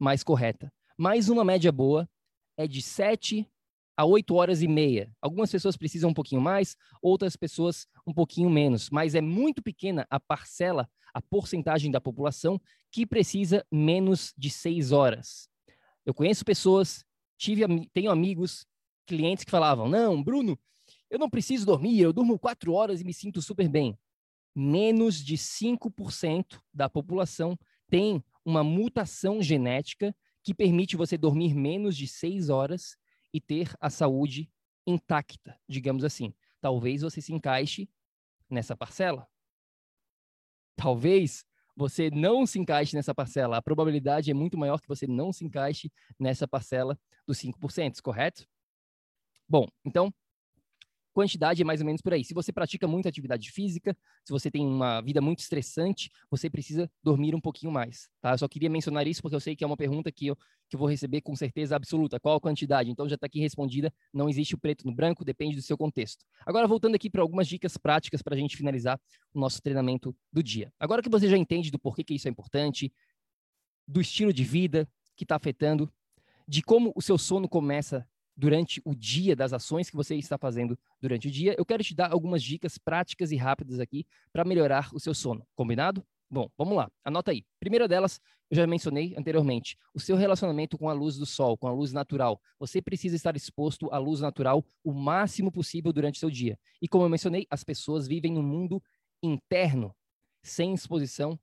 mais 0.00 0.24
correta. 0.24 0.72
Mais 0.96 1.28
uma 1.28 1.44
média 1.44 1.70
boa 1.70 2.08
é 2.56 2.66
de 2.66 2.80
7 2.80 3.46
a 3.94 4.06
8 4.06 4.34
horas 4.34 4.62
e 4.62 4.66
meia. 4.66 5.14
Algumas 5.20 5.50
pessoas 5.50 5.76
precisam 5.76 6.08
um 6.08 6.14
pouquinho 6.14 6.40
mais, 6.40 6.74
outras 7.02 7.36
pessoas 7.36 7.86
um 8.06 8.14
pouquinho 8.14 8.48
menos, 8.48 8.88
mas 8.88 9.14
é 9.14 9.20
muito 9.20 9.62
pequena 9.62 10.06
a 10.08 10.18
parcela, 10.18 10.88
a 11.12 11.20
porcentagem 11.20 11.90
da 11.90 12.00
população 12.00 12.60
que 12.90 13.06
precisa 13.06 13.64
menos 13.70 14.32
de 14.36 14.50
6 14.50 14.92
horas. 14.92 15.48
Eu 16.04 16.14
conheço 16.14 16.44
pessoas, 16.44 17.04
tive, 17.38 17.62
tenho 17.92 18.10
amigos, 18.10 18.66
clientes 19.06 19.44
que 19.44 19.50
falavam: 19.50 19.88
"Não, 19.88 20.22
Bruno, 20.22 20.58
eu 21.10 21.18
não 21.18 21.30
preciso 21.30 21.66
dormir, 21.66 22.00
eu 22.00 22.12
durmo 22.12 22.38
4 22.38 22.72
horas 22.72 23.00
e 23.00 23.04
me 23.04 23.12
sinto 23.12 23.40
super 23.40 23.68
bem". 23.68 23.98
Menos 24.54 25.24
de 25.24 25.38
5% 25.38 26.60
da 26.72 26.88
população 26.88 27.58
tem 27.88 28.22
uma 28.44 28.62
mutação 28.62 29.40
genética 29.42 30.14
que 30.42 30.52
permite 30.52 30.96
você 30.96 31.16
dormir 31.16 31.54
menos 31.54 31.96
de 31.96 32.06
6 32.06 32.48
horas 32.48 32.96
e 33.32 33.40
ter 33.40 33.72
a 33.80 33.88
saúde 33.88 34.50
intacta, 34.86 35.58
digamos 35.68 36.04
assim. 36.04 36.34
Talvez 36.60 37.02
você 37.02 37.20
se 37.20 37.32
encaixe 37.32 37.88
nessa 38.50 38.76
parcela. 38.76 39.26
Talvez 40.76 41.44
você 41.76 42.10
não 42.10 42.46
se 42.46 42.58
encaixe 42.58 42.94
nessa 42.94 43.14
parcela. 43.14 43.56
A 43.56 43.62
probabilidade 43.62 44.30
é 44.30 44.34
muito 44.34 44.58
maior 44.58 44.80
que 44.80 44.88
você 44.88 45.06
não 45.06 45.32
se 45.32 45.44
encaixe 45.44 45.90
nessa 46.18 46.46
parcela 46.46 46.98
dos 47.26 47.38
5%, 47.38 48.02
correto? 48.02 48.46
Bom, 49.48 49.66
então, 49.84 50.12
quantidade 51.12 51.62
é 51.62 51.64
mais 51.64 51.80
ou 51.80 51.86
menos 51.86 52.00
por 52.00 52.12
aí. 52.12 52.24
Se 52.24 52.34
você 52.34 52.52
pratica 52.52 52.86
muita 52.88 53.08
atividade 53.08 53.50
física, 53.50 53.96
se 54.24 54.32
você 54.32 54.50
tem 54.50 54.66
uma 54.66 55.00
vida 55.00 55.20
muito 55.20 55.40
estressante, 55.40 56.10
você 56.30 56.48
precisa 56.48 56.90
dormir 57.02 57.34
um 57.34 57.40
pouquinho 57.40 57.70
mais, 57.70 58.08
tá? 58.20 58.32
Eu 58.32 58.38
só 58.38 58.48
queria 58.48 58.70
mencionar 58.70 59.06
isso 59.06 59.22
porque 59.22 59.36
eu 59.36 59.40
sei 59.40 59.54
que 59.54 59.62
é 59.62 59.66
uma 59.66 59.76
pergunta 59.76 60.10
que 60.10 60.28
eu, 60.28 60.36
que 60.68 60.76
eu 60.76 60.78
vou 60.78 60.88
receber 60.88 61.20
com 61.20 61.36
certeza 61.36 61.76
absoluta. 61.76 62.18
Qual 62.18 62.36
a 62.36 62.40
quantidade? 62.40 62.90
Então 62.90 63.08
já 63.08 63.14
está 63.14 63.26
aqui 63.26 63.40
respondida. 63.40 63.92
Não 64.12 64.28
existe 64.28 64.54
o 64.54 64.58
preto 64.58 64.86
no 64.86 64.94
branco, 64.94 65.24
depende 65.24 65.56
do 65.56 65.62
seu 65.62 65.76
contexto. 65.76 66.24
Agora, 66.46 66.66
voltando 66.66 66.94
aqui 66.94 67.10
para 67.10 67.22
algumas 67.22 67.46
dicas 67.46 67.76
práticas 67.76 68.22
para 68.22 68.34
a 68.34 68.38
gente 68.38 68.56
finalizar 68.56 69.00
o 69.34 69.38
nosso 69.40 69.60
treinamento 69.60 70.16
do 70.32 70.42
dia. 70.42 70.72
Agora 70.78 71.02
que 71.02 71.08
você 71.08 71.28
já 71.28 71.36
entende 71.36 71.70
do 71.70 71.78
porquê 71.78 72.02
que 72.02 72.14
isso 72.14 72.28
é 72.28 72.30
importante, 72.30 72.92
do 73.86 74.00
estilo 74.00 74.32
de 74.32 74.44
vida 74.44 74.88
que 75.16 75.24
está 75.24 75.36
afetando, 75.36 75.92
de 76.46 76.62
como 76.62 76.92
o 76.96 77.02
seu 77.02 77.18
sono 77.18 77.48
começa 77.48 78.06
durante 78.36 78.80
o 78.84 78.94
dia 78.94 79.36
das 79.36 79.52
ações 79.52 79.90
que 79.90 79.96
você 79.96 80.16
está 80.16 80.38
fazendo 80.38 80.78
durante 81.00 81.28
o 81.28 81.30
dia, 81.30 81.54
eu 81.58 81.64
quero 81.64 81.82
te 81.82 81.94
dar 81.94 82.12
algumas 82.12 82.42
dicas 82.42 82.78
práticas 82.78 83.30
e 83.32 83.36
rápidas 83.36 83.78
aqui 83.78 84.06
para 84.32 84.44
melhorar 84.44 84.88
o 84.92 85.00
seu 85.00 85.14
sono. 85.14 85.46
Combinado? 85.54 86.04
Bom, 86.30 86.48
vamos 86.56 86.74
lá. 86.74 86.90
Anota 87.04 87.30
aí. 87.30 87.44
Primeira 87.60 87.86
delas, 87.86 88.18
eu 88.50 88.56
já 88.56 88.66
mencionei 88.66 89.14
anteriormente, 89.18 89.76
o 89.94 90.00
seu 90.00 90.16
relacionamento 90.16 90.78
com 90.78 90.88
a 90.88 90.92
luz 90.94 91.16
do 91.16 91.26
sol, 91.26 91.58
com 91.58 91.68
a 91.68 91.72
luz 91.72 91.92
natural. 91.92 92.40
Você 92.58 92.80
precisa 92.80 93.14
estar 93.14 93.36
exposto 93.36 93.92
à 93.92 93.98
luz 93.98 94.20
natural 94.20 94.64
o 94.82 94.94
máximo 94.94 95.52
possível 95.52 95.92
durante 95.92 96.16
o 96.16 96.20
seu 96.20 96.30
dia. 96.30 96.58
E 96.80 96.88
como 96.88 97.04
eu 97.04 97.08
mencionei, 97.10 97.46
as 97.50 97.62
pessoas 97.62 98.08
vivem 98.08 98.32
no 98.32 98.42
mundo 98.42 98.82
interno, 99.22 99.94
sem 100.42 100.72
exposição 100.72 101.38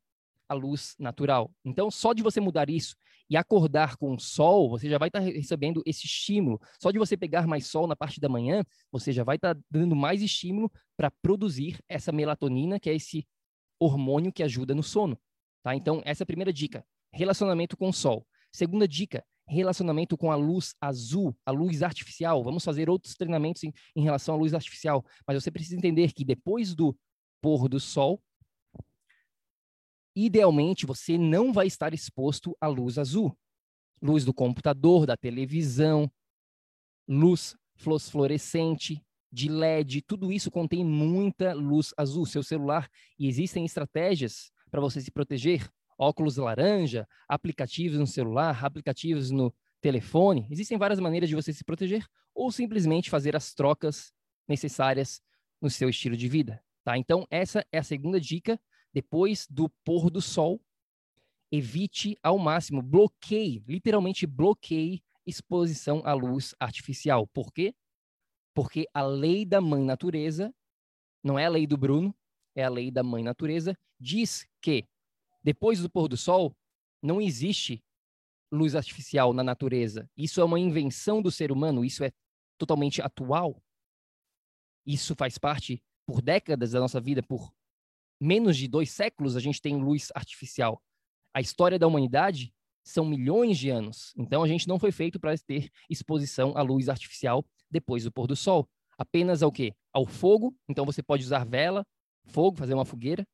à 0.50 0.54
luz 0.56 0.96
natural. 1.00 1.52
Então, 1.64 1.92
só 1.92 2.12
de 2.12 2.24
você 2.24 2.42
mudar 2.42 2.70
isso 2.70 2.96
e 3.30 3.38
acordar 3.38 3.96
com 3.96 4.16
o 4.16 4.20
sol, 4.20 4.70
você 4.70 4.90
já 4.90 4.98
vai 4.98 5.10
estar 5.10 5.20
tá 5.20 5.26
recebendo 5.26 5.84
esse 5.86 6.06
estímulo. 6.06 6.60
Só 6.82 6.90
de 6.90 6.98
você 6.98 7.16
pegar 7.16 7.46
mais 7.46 7.68
sol 7.68 7.86
na 7.86 7.96
parte 7.96 8.20
da 8.20 8.28
manhã, 8.28 8.64
você 8.92 9.14
já 9.14 9.24
vai 9.24 9.36
estar 9.36 9.54
tá 9.54 9.62
dando 9.70 9.96
mais 9.96 10.22
estímulo 10.22 10.72
para 10.98 11.12
produzir 11.22 11.80
essa 11.88 12.12
melatonina, 12.12 12.80
que 12.80 12.90
é 12.90 12.96
esse 12.96 13.28
hormônio 13.80 14.34
que 14.34 14.42
ajuda 14.42 14.74
no 14.74 14.82
sono. 14.82 15.18
Tá? 15.64 15.76
Então, 15.76 16.02
essa 16.04 16.24
é 16.24 16.26
a 16.26 16.28
primeira 16.28 16.52
dica: 16.52 16.84
relacionamento 17.14 17.78
com 17.78 17.90
o 17.90 17.94
sol. 17.94 18.26
Segunda 18.52 18.88
dica: 18.88 19.24
relacionamento 19.48 20.18
com 20.18 20.32
a 20.32 20.36
luz 20.36 20.76
azul, 20.82 21.36
a 21.46 21.52
luz 21.52 21.84
artificial. 21.84 22.44
Vamos 22.44 22.64
fazer 22.64 22.90
outros 22.90 23.16
treinamentos 23.16 23.64
em, 23.64 23.74
em 23.96 24.04
relação 24.04 24.36
à 24.36 24.38
luz 24.38 24.54
artificial, 24.54 25.06
mas 25.28 25.42
você 25.42 25.52
precisa 25.52 25.76
entender 25.76 26.14
que 26.14 26.26
depois 26.26 26.74
do 26.74 26.98
pôr 27.42 27.70
do 27.70 27.80
sol, 27.80 28.22
idealmente 30.26 30.86
você 30.86 31.18
não 31.18 31.54
vai 31.54 31.68
estar 31.68 31.94
exposto 31.94 32.56
à 32.60 32.68
luz 32.68 32.98
azul. 32.98 33.38
Luz 34.02 34.24
do 34.24 34.34
computador, 34.34 35.06
da 35.06 35.18
televisão, 35.18 36.10
luz 37.08 37.56
fluorescente, 37.76 39.04
de 39.32 39.48
LED, 39.48 40.02
tudo 40.02 40.32
isso 40.32 40.50
contém 40.50 40.84
muita 40.84 41.54
luz 41.54 41.94
azul. 41.98 42.26
Seu 42.26 42.44
celular, 42.44 42.90
e 43.18 43.28
existem 43.28 43.66
estratégias 43.66 44.52
para 44.72 44.82
você 44.82 45.02
se 45.02 45.12
proteger. 45.12 45.70
Óculos 45.98 46.38
laranja, 46.38 47.06
aplicativos 47.28 48.00
no 48.00 48.08
celular, 48.08 48.64
aplicativos 48.64 49.32
no 49.32 49.54
telefone. 49.82 50.48
Existem 50.50 50.78
várias 50.78 51.00
maneiras 51.00 51.28
de 51.28 51.36
você 51.36 51.52
se 51.52 51.64
proteger 51.64 52.06
ou 52.34 52.52
simplesmente 52.52 53.10
fazer 53.10 53.36
as 53.36 53.54
trocas 53.54 54.14
necessárias 54.48 55.22
no 55.62 55.70
seu 55.70 55.90
estilo 55.90 56.16
de 56.16 56.28
vida. 56.28 56.64
Tá? 56.84 56.98
Então, 56.98 57.28
essa 57.30 57.66
é 57.72 57.80
a 57.80 57.84
segunda 57.84 58.20
dica 58.20 58.60
depois 58.94 59.48
do 59.50 59.70
pôr 59.84 60.10
do 60.10 60.22
sol, 60.22 60.62
evite 61.52 62.18
ao 62.22 62.38
máximo, 62.38 62.82
bloqueie, 62.82 63.64
literalmente 63.68 64.26
bloqueie 64.28 65.04
exposição 65.26 66.02
à 66.06 66.14
luz 66.14 66.56
artificial. 66.60 67.28
Por 67.28 67.52
quê? 67.52 67.74
Porque 68.54 68.88
a 68.94 69.04
lei 69.04 69.46
da 69.46 69.62
mãe 69.62 69.84
natureza, 69.84 70.54
não 71.24 71.38
é 71.38 71.46
a 71.46 71.50
lei 71.50 71.68
do 71.68 71.78
Bruno, 71.78 72.16
é 72.56 72.64
a 72.64 72.70
lei 72.70 72.92
da 72.92 73.04
mãe 73.04 73.24
natureza, 73.24 73.78
diz 74.00 74.48
que 74.62 74.88
depois 75.44 75.82
do 75.82 75.90
pôr 75.90 76.08
do 76.08 76.18
sol 76.18 76.56
não 77.02 77.22
existe 77.22 77.84
luz 78.52 78.76
artificial 78.76 79.34
na 79.34 79.44
natureza. 79.44 80.10
Isso 80.18 80.42
é 80.42 80.44
uma 80.44 80.60
invenção 80.60 81.22
do 81.22 81.32
ser 81.32 81.52
humano, 81.52 81.86
isso 81.86 82.04
é 82.04 82.12
totalmente 82.58 83.02
atual. 83.02 83.62
Isso 84.86 85.16
faz 85.16 85.38
parte 85.38 85.82
por 86.06 86.22
décadas 86.22 86.72
da 86.72 86.80
nossa 86.80 87.00
vida, 87.00 87.22
por 87.22 87.54
menos 88.20 88.58
de 88.58 88.68
dois 88.68 88.92
séculos 88.92 89.36
a 89.36 89.40
gente 89.40 89.62
tem 89.62 89.76
luz 89.76 90.10
artificial. 90.14 90.82
A 91.34 91.42
história 91.42 91.80
da 91.80 91.88
humanidade 91.88 92.54
são 92.84 93.06
milhões 93.06 93.58
de 93.58 93.70
anos. 93.70 94.14
Então 94.18 94.44
a 94.44 94.48
gente 94.48 94.68
não 94.68 94.80
foi 94.80 94.92
feito 94.92 95.20
para 95.20 95.38
ter 95.38 95.70
exposição 95.90 96.58
à 96.58 96.62
luz 96.62 96.90
artificial 96.90 97.46
depois 97.70 98.04
do 98.04 98.12
pôr 98.12 98.28
do 98.28 98.36
sol. 98.36 98.68
Apenas 98.98 99.44
ao 99.44 99.52
quê? 99.52 99.74
Ao 99.94 100.06
fogo. 100.06 100.56
Então 100.68 100.86
você 100.86 101.02
pode 101.02 101.24
usar 101.24 101.46
vela, 101.46 101.86
fogo, 102.26 102.58
fazer 102.58 102.74
uma 102.74 102.86
fogueira. 102.86 103.26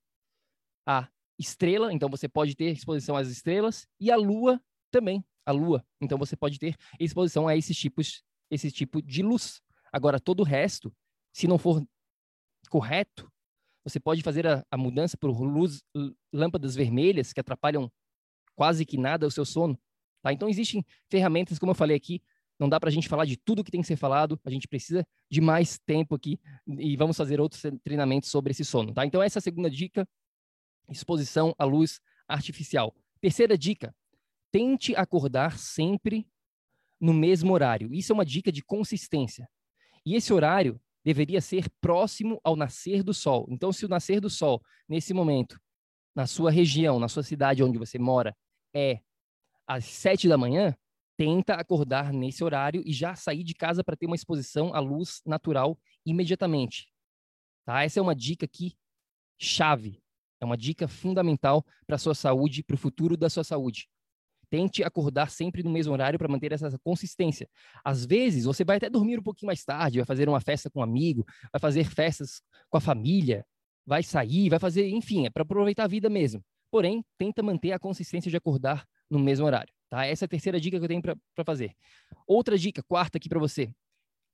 A 0.85 1.09
estrela, 1.39 1.91
então 1.91 2.09
você 2.09 2.27
pode 2.27 2.55
ter 2.55 2.71
exposição 2.71 3.15
às 3.15 3.27
estrelas 3.27 3.87
e 3.99 4.11
a 4.11 4.15
lua 4.15 4.61
também, 4.91 5.25
a 5.45 5.51
lua. 5.51 5.85
Então 5.99 6.17
você 6.17 6.35
pode 6.35 6.59
ter 6.59 6.75
exposição 6.99 7.47
a 7.47 7.55
esses 7.55 7.77
tipos, 7.77 8.23
esse 8.51 8.71
tipo 8.71 9.01
de 9.01 9.23
luz. 9.23 9.61
Agora 9.91 10.19
todo 10.19 10.41
o 10.41 10.43
resto, 10.43 10.93
se 11.33 11.47
não 11.47 11.57
for 11.57 11.83
correto, 12.69 13.31
você 13.85 13.99
pode 13.99 14.21
fazer 14.23 14.47
a, 14.47 14.65
a 14.69 14.75
mudança 14.75 15.15
por 15.15 15.29
luz, 15.29 15.83
lâmpadas 16.33 16.75
vermelhas 16.75 17.31
que 17.31 17.39
atrapalham 17.39 17.89
quase 18.55 18.85
que 18.85 18.97
nada 18.97 19.27
o 19.27 19.31
seu 19.31 19.45
sono. 19.45 19.79
Tá? 20.21 20.33
Então, 20.33 20.49
existem 20.49 20.83
ferramentas, 21.09 21.59
como 21.59 21.71
eu 21.71 21.75
falei 21.75 21.95
aqui, 21.95 22.21
Não 22.59 22.69
dá 22.69 22.79
para 22.79 22.89
a 22.89 22.91
gente 22.91 23.07
falar 23.07 23.25
de 23.25 23.37
tudo 23.37 23.63
que 23.63 23.71
tem 23.71 23.81
que 23.81 23.87
ser 23.87 23.97
falado, 23.97 24.39
a 24.45 24.49
gente 24.49 24.67
precisa 24.67 25.05
de 25.29 25.41
mais 25.41 25.77
tempo 25.85 26.15
aqui 26.15 26.39
e 26.65 26.95
vamos 26.95 27.17
fazer 27.17 27.41
outros 27.41 27.61
treinamentos 27.83 28.29
sobre 28.29 28.51
esse 28.51 28.63
sono, 28.63 28.93
tá? 28.93 29.05
Então, 29.05 29.21
essa 29.21 29.37
é 29.37 29.41
a 29.41 29.43
segunda 29.43 29.69
dica, 29.69 30.07
exposição 30.89 31.53
à 31.57 31.65
luz 31.65 31.99
artificial. 32.27 32.95
Terceira 33.19 33.57
dica, 33.57 33.93
tente 34.51 34.95
acordar 34.95 35.57
sempre 35.57 36.27
no 36.99 37.13
mesmo 37.13 37.53
horário. 37.53 37.93
Isso 37.93 38.13
é 38.13 38.15
uma 38.15 38.25
dica 38.25 38.51
de 38.51 38.63
consistência. 38.63 39.49
E 40.05 40.15
esse 40.15 40.31
horário 40.31 40.79
deveria 41.05 41.39
ser 41.39 41.69
próximo 41.79 42.41
ao 42.43 42.55
nascer 42.55 43.03
do 43.03 43.13
sol. 43.13 43.45
Então, 43.49 43.71
se 43.71 43.85
o 43.85 43.87
nascer 43.87 44.19
do 44.19 44.29
sol, 44.29 44.61
nesse 44.89 45.13
momento, 45.13 45.59
na 46.15 46.25
sua 46.25 46.49
região, 46.49 46.99
na 46.99 47.07
sua 47.07 47.21
cidade 47.21 47.63
onde 47.63 47.77
você 47.77 47.99
mora, 47.99 48.35
é 48.73 48.99
às 49.67 49.85
sete 49.85 50.27
da 50.27 50.37
manhã, 50.37 50.75
tenta 51.15 51.53
acordar 51.53 52.11
nesse 52.11 52.43
horário 52.43 52.81
e 52.85 52.91
já 52.91 53.15
sair 53.15 53.43
de 53.43 53.53
casa 53.53 53.83
para 53.83 53.95
ter 53.95 54.07
uma 54.07 54.15
exposição 54.15 54.73
à 54.73 54.79
luz 54.79 55.21
natural 55.25 55.79
imediatamente. 56.05 56.87
Tá? 57.65 57.83
Essa 57.83 57.99
é 57.99 58.01
uma 58.01 58.15
dica 58.15 58.45
aqui 58.45 58.75
chave, 59.37 60.01
é 60.41 60.45
uma 60.45 60.57
dica 60.57 60.87
fundamental 60.87 61.63
para 61.85 61.97
a 61.97 61.99
sua 61.99 62.15
saúde, 62.15 62.63
para 62.63 62.75
o 62.75 62.79
futuro 62.79 63.15
da 63.15 63.29
sua 63.29 63.43
saúde. 63.43 63.87
Tente 64.55 64.85
acordar 64.85 65.29
sempre 65.31 65.61
no 65.61 65.69
mesmo 65.69 65.91
horário 65.91 66.17
para 66.17 66.29
manter 66.29 66.53
essa 66.53 66.79
consistência. 66.79 67.45
Às 67.83 68.05
vezes, 68.05 68.45
você 68.45 68.63
vai 68.63 68.77
até 68.77 68.89
dormir 68.89 69.19
um 69.19 69.21
pouquinho 69.21 69.47
mais 69.47 69.65
tarde, 69.65 69.99
vai 69.99 70.05
fazer 70.05 70.29
uma 70.29 70.39
festa 70.39 70.69
com 70.69 70.79
um 70.79 70.81
amigo, 70.81 71.25
vai 71.51 71.59
fazer 71.59 71.83
festas 71.83 72.41
com 72.69 72.77
a 72.77 72.79
família, 72.79 73.45
vai 73.85 74.01
sair, 74.01 74.47
vai 74.47 74.57
fazer, 74.57 74.87
enfim, 74.87 75.25
é 75.25 75.29
para 75.29 75.43
aproveitar 75.43 75.83
a 75.83 75.87
vida 75.87 76.09
mesmo. 76.09 76.41
Porém, 76.71 77.03
tenta 77.17 77.43
manter 77.43 77.73
a 77.73 77.79
consistência 77.79 78.31
de 78.31 78.37
acordar 78.37 78.87
no 79.09 79.19
mesmo 79.19 79.45
horário. 79.45 79.73
Tá? 79.89 80.05
Essa 80.05 80.23
é 80.23 80.25
a 80.25 80.29
terceira 80.29 80.57
dica 80.57 80.79
que 80.79 80.85
eu 80.85 80.87
tenho 80.87 81.01
para 81.01 81.43
fazer. 81.43 81.75
Outra 82.25 82.57
dica, 82.57 82.81
quarta 82.81 83.17
aqui 83.17 83.27
para 83.27 83.39
você: 83.39 83.69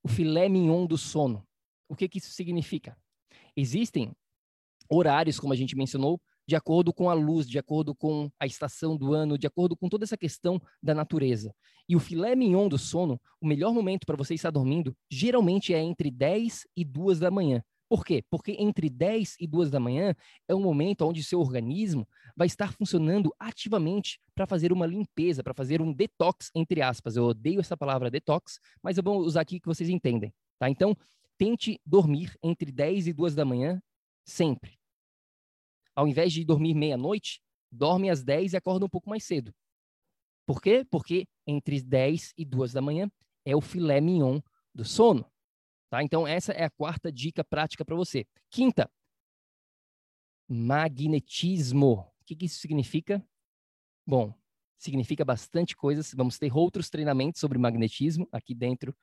o 0.04 0.08
filé 0.08 0.48
mignon 0.48 0.86
do 0.86 1.00
sono. 1.00 1.44
O 1.90 1.96
que, 1.96 2.08
que 2.08 2.20
isso 2.20 2.30
significa? 2.30 2.96
Existem 3.58 4.12
horários, 4.88 5.40
como 5.40 5.52
a 5.52 5.56
gente 5.56 5.76
mencionou, 5.76 6.22
de 6.52 6.56
acordo 6.58 6.94
com 6.94 7.10
a 7.10 7.14
luz, 7.14 7.48
de 7.48 7.58
acordo 7.58 7.96
com 7.96 8.30
a 8.38 8.46
estação 8.46 8.98
do 8.98 9.14
ano, 9.14 9.38
de 9.38 9.48
acordo 9.48 9.74
com 9.74 9.88
toda 9.88 10.04
essa 10.04 10.18
questão 10.18 10.62
da 10.84 10.94
natureza. 10.94 11.56
E 11.88 11.96
o 11.96 12.00
filé 12.00 12.36
mignon 12.36 12.68
do 12.68 12.78
sono, 12.78 13.22
o 13.40 13.48
melhor 13.48 13.74
momento 13.74 14.06
para 14.06 14.18
você 14.18 14.34
estar 14.34 14.52
dormindo, 14.52 14.94
geralmente 15.10 15.74
é 15.74 15.80
entre 15.80 16.12
10 16.12 16.68
e 16.76 16.84
2 16.84 17.20
da 17.20 17.32
manhã. 17.32 17.64
Por 17.88 18.04
quê? 18.04 18.22
Porque 18.30 18.58
entre 18.60 18.90
10 18.90 19.38
e 19.40 19.48
2 19.48 19.72
da 19.72 19.80
manhã 19.80 20.14
é 20.46 20.54
um 20.54 20.60
momento 20.60 21.06
onde 21.06 21.24
seu 21.24 21.40
organismo 21.40 22.06
vai 22.36 22.48
estar 22.48 22.74
funcionando 22.74 23.34
ativamente 23.40 24.20
para 24.36 24.46
fazer 24.46 24.74
uma 24.74 24.86
limpeza, 24.86 25.42
para 25.42 25.54
fazer 25.54 25.82
um 25.82 25.94
detox, 25.94 26.52
entre 26.54 26.82
aspas. 26.82 27.16
Eu 27.16 27.24
odeio 27.24 27.62
essa 27.62 27.78
palavra 27.78 28.12
detox, 28.12 28.60
mas 28.84 28.98
eu 28.98 29.04
vou 29.04 29.20
usar 29.20 29.40
aqui 29.40 29.58
que 29.58 29.68
vocês 29.68 29.90
entendem. 29.90 30.34
Tá? 30.60 30.70
Então, 30.70 30.98
tente 31.38 31.80
dormir 31.86 32.36
entre 32.44 32.74
10 32.74 33.08
e 33.08 33.14
2 33.14 33.36
da 33.36 33.46
manhã 33.46 33.82
sempre. 34.26 34.81
Ao 35.96 36.08
invés 36.08 36.32
de 36.32 36.46
dormir 36.46 36.74
meia-noite, 36.74 37.42
dorme 37.72 38.10
às 38.10 38.24
10 38.24 38.54
e 38.54 38.58
acorda 38.58 38.86
um 38.86 38.90
pouco 38.90 39.10
mais 39.10 39.24
cedo. 39.24 39.54
Por 40.46 40.62
quê? 40.62 40.86
Porque 40.90 41.28
entre 41.46 41.82
10 41.82 42.34
e 42.38 42.46
2 42.46 42.74
da 42.74 42.82
manhã 42.82 43.10
é 43.46 43.56
o 43.56 43.62
filé 43.62 44.02
mignon 44.02 44.40
do 44.74 44.84
sono. 44.84 45.26
Tá? 45.90 46.04
Então, 46.04 46.28
essa 46.28 46.54
é 46.54 46.64
a 46.64 46.70
quarta 46.70 47.12
dica 47.12 47.44
prática 47.44 47.84
para 47.84 47.96
você. 47.96 48.26
Quinta, 48.50 48.90
magnetismo. 50.48 52.00
O 52.22 52.26
que, 52.26 52.36
que 52.36 52.46
isso 52.46 52.60
significa? 52.60 53.26
Bom, 54.06 54.34
significa 54.78 55.24
bastante 55.24 55.76
coisas. 55.76 56.14
Vamos 56.14 56.38
ter 56.38 56.56
outros 56.56 56.90
treinamentos 56.90 57.40
sobre 57.40 57.58
magnetismo 57.58 58.28
aqui 58.32 58.56
dentro, 58.56 58.96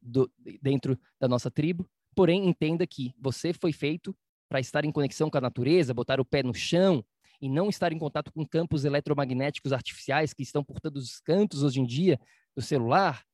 do, 0.00 0.30
dentro 0.62 0.98
da 1.18 1.28
nossa 1.28 1.50
tribo. 1.50 1.88
Porém, 2.14 2.48
entenda 2.48 2.86
que 2.86 3.12
você 3.18 3.52
foi 3.52 3.72
feito 3.72 4.16
para 4.48 4.60
estar 4.60 4.84
em 4.84 4.92
conexão 4.92 5.30
com 5.30 5.38
a 5.38 5.40
natureza, 5.40 5.94
botar 5.94 6.20
o 6.20 6.24
pé 6.24 6.42
no 6.42 6.54
chão 6.54 7.04
e 7.40 7.48
não 7.48 7.68
estar 7.68 7.92
em 7.92 7.98
contato 7.98 8.32
com 8.32 8.46
campos 8.46 8.84
eletromagnéticos 8.84 9.72
artificiais 9.72 10.32
que 10.32 10.42
estão 10.42 10.64
por 10.64 10.80
todos 10.80 11.04
os 11.04 11.20
cantos 11.20 11.62
hoje 11.62 11.80
em 11.80 11.86
dia 11.86 12.18
do 12.54 12.62
celular, 12.62 13.24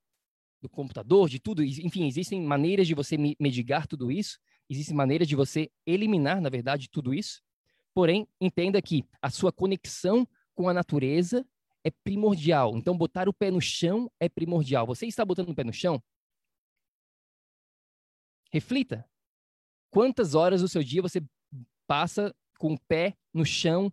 do 0.61 0.68
computador, 0.68 1.29
de 1.29 1.38
tudo. 1.38 1.62
Enfim, 1.62 2.07
existem 2.07 2.40
maneiras 2.42 2.87
de 2.87 2.94
você 2.94 3.16
medigar 3.38 3.87
tudo 3.87 4.11
isso, 4.11 4.38
existem 4.68 4.96
maneiras 4.96 5.29
de 5.29 5.37
você 5.37 5.70
eliminar, 5.87 6.40
na 6.40 6.48
verdade, 6.48 6.88
tudo 6.90 7.12
isso. 7.12 7.42
Porém, 7.94 8.27
entenda 8.40 8.81
que 8.81 9.05
a 9.20 9.31
sua 9.31 9.53
conexão 9.53 10.27
com 10.55 10.68
a 10.68 10.75
natureza 10.75 11.46
é 11.85 11.90
primordial. 11.90 12.77
Então, 12.77 12.96
botar 12.96 13.29
o 13.29 13.35
pé 13.35 13.51
no 13.51 13.61
chão 13.61 14.11
é 14.18 14.29
primordial. 14.29 14.87
Você 14.87 15.07
está 15.07 15.25
botando 15.25 15.51
o 15.51 15.55
pé 15.55 15.64
no 15.64 15.72
chão? 15.72 16.03
Reflita. 18.53 19.05
Quantas 19.93 20.35
horas 20.35 20.61
do 20.61 20.69
seu 20.69 20.83
dia 20.83 21.01
você 21.01 21.23
passa 21.87 22.35
com 22.59 22.75
o 22.75 22.81
pé 22.89 23.15
no 23.33 23.47
chão, 23.47 23.93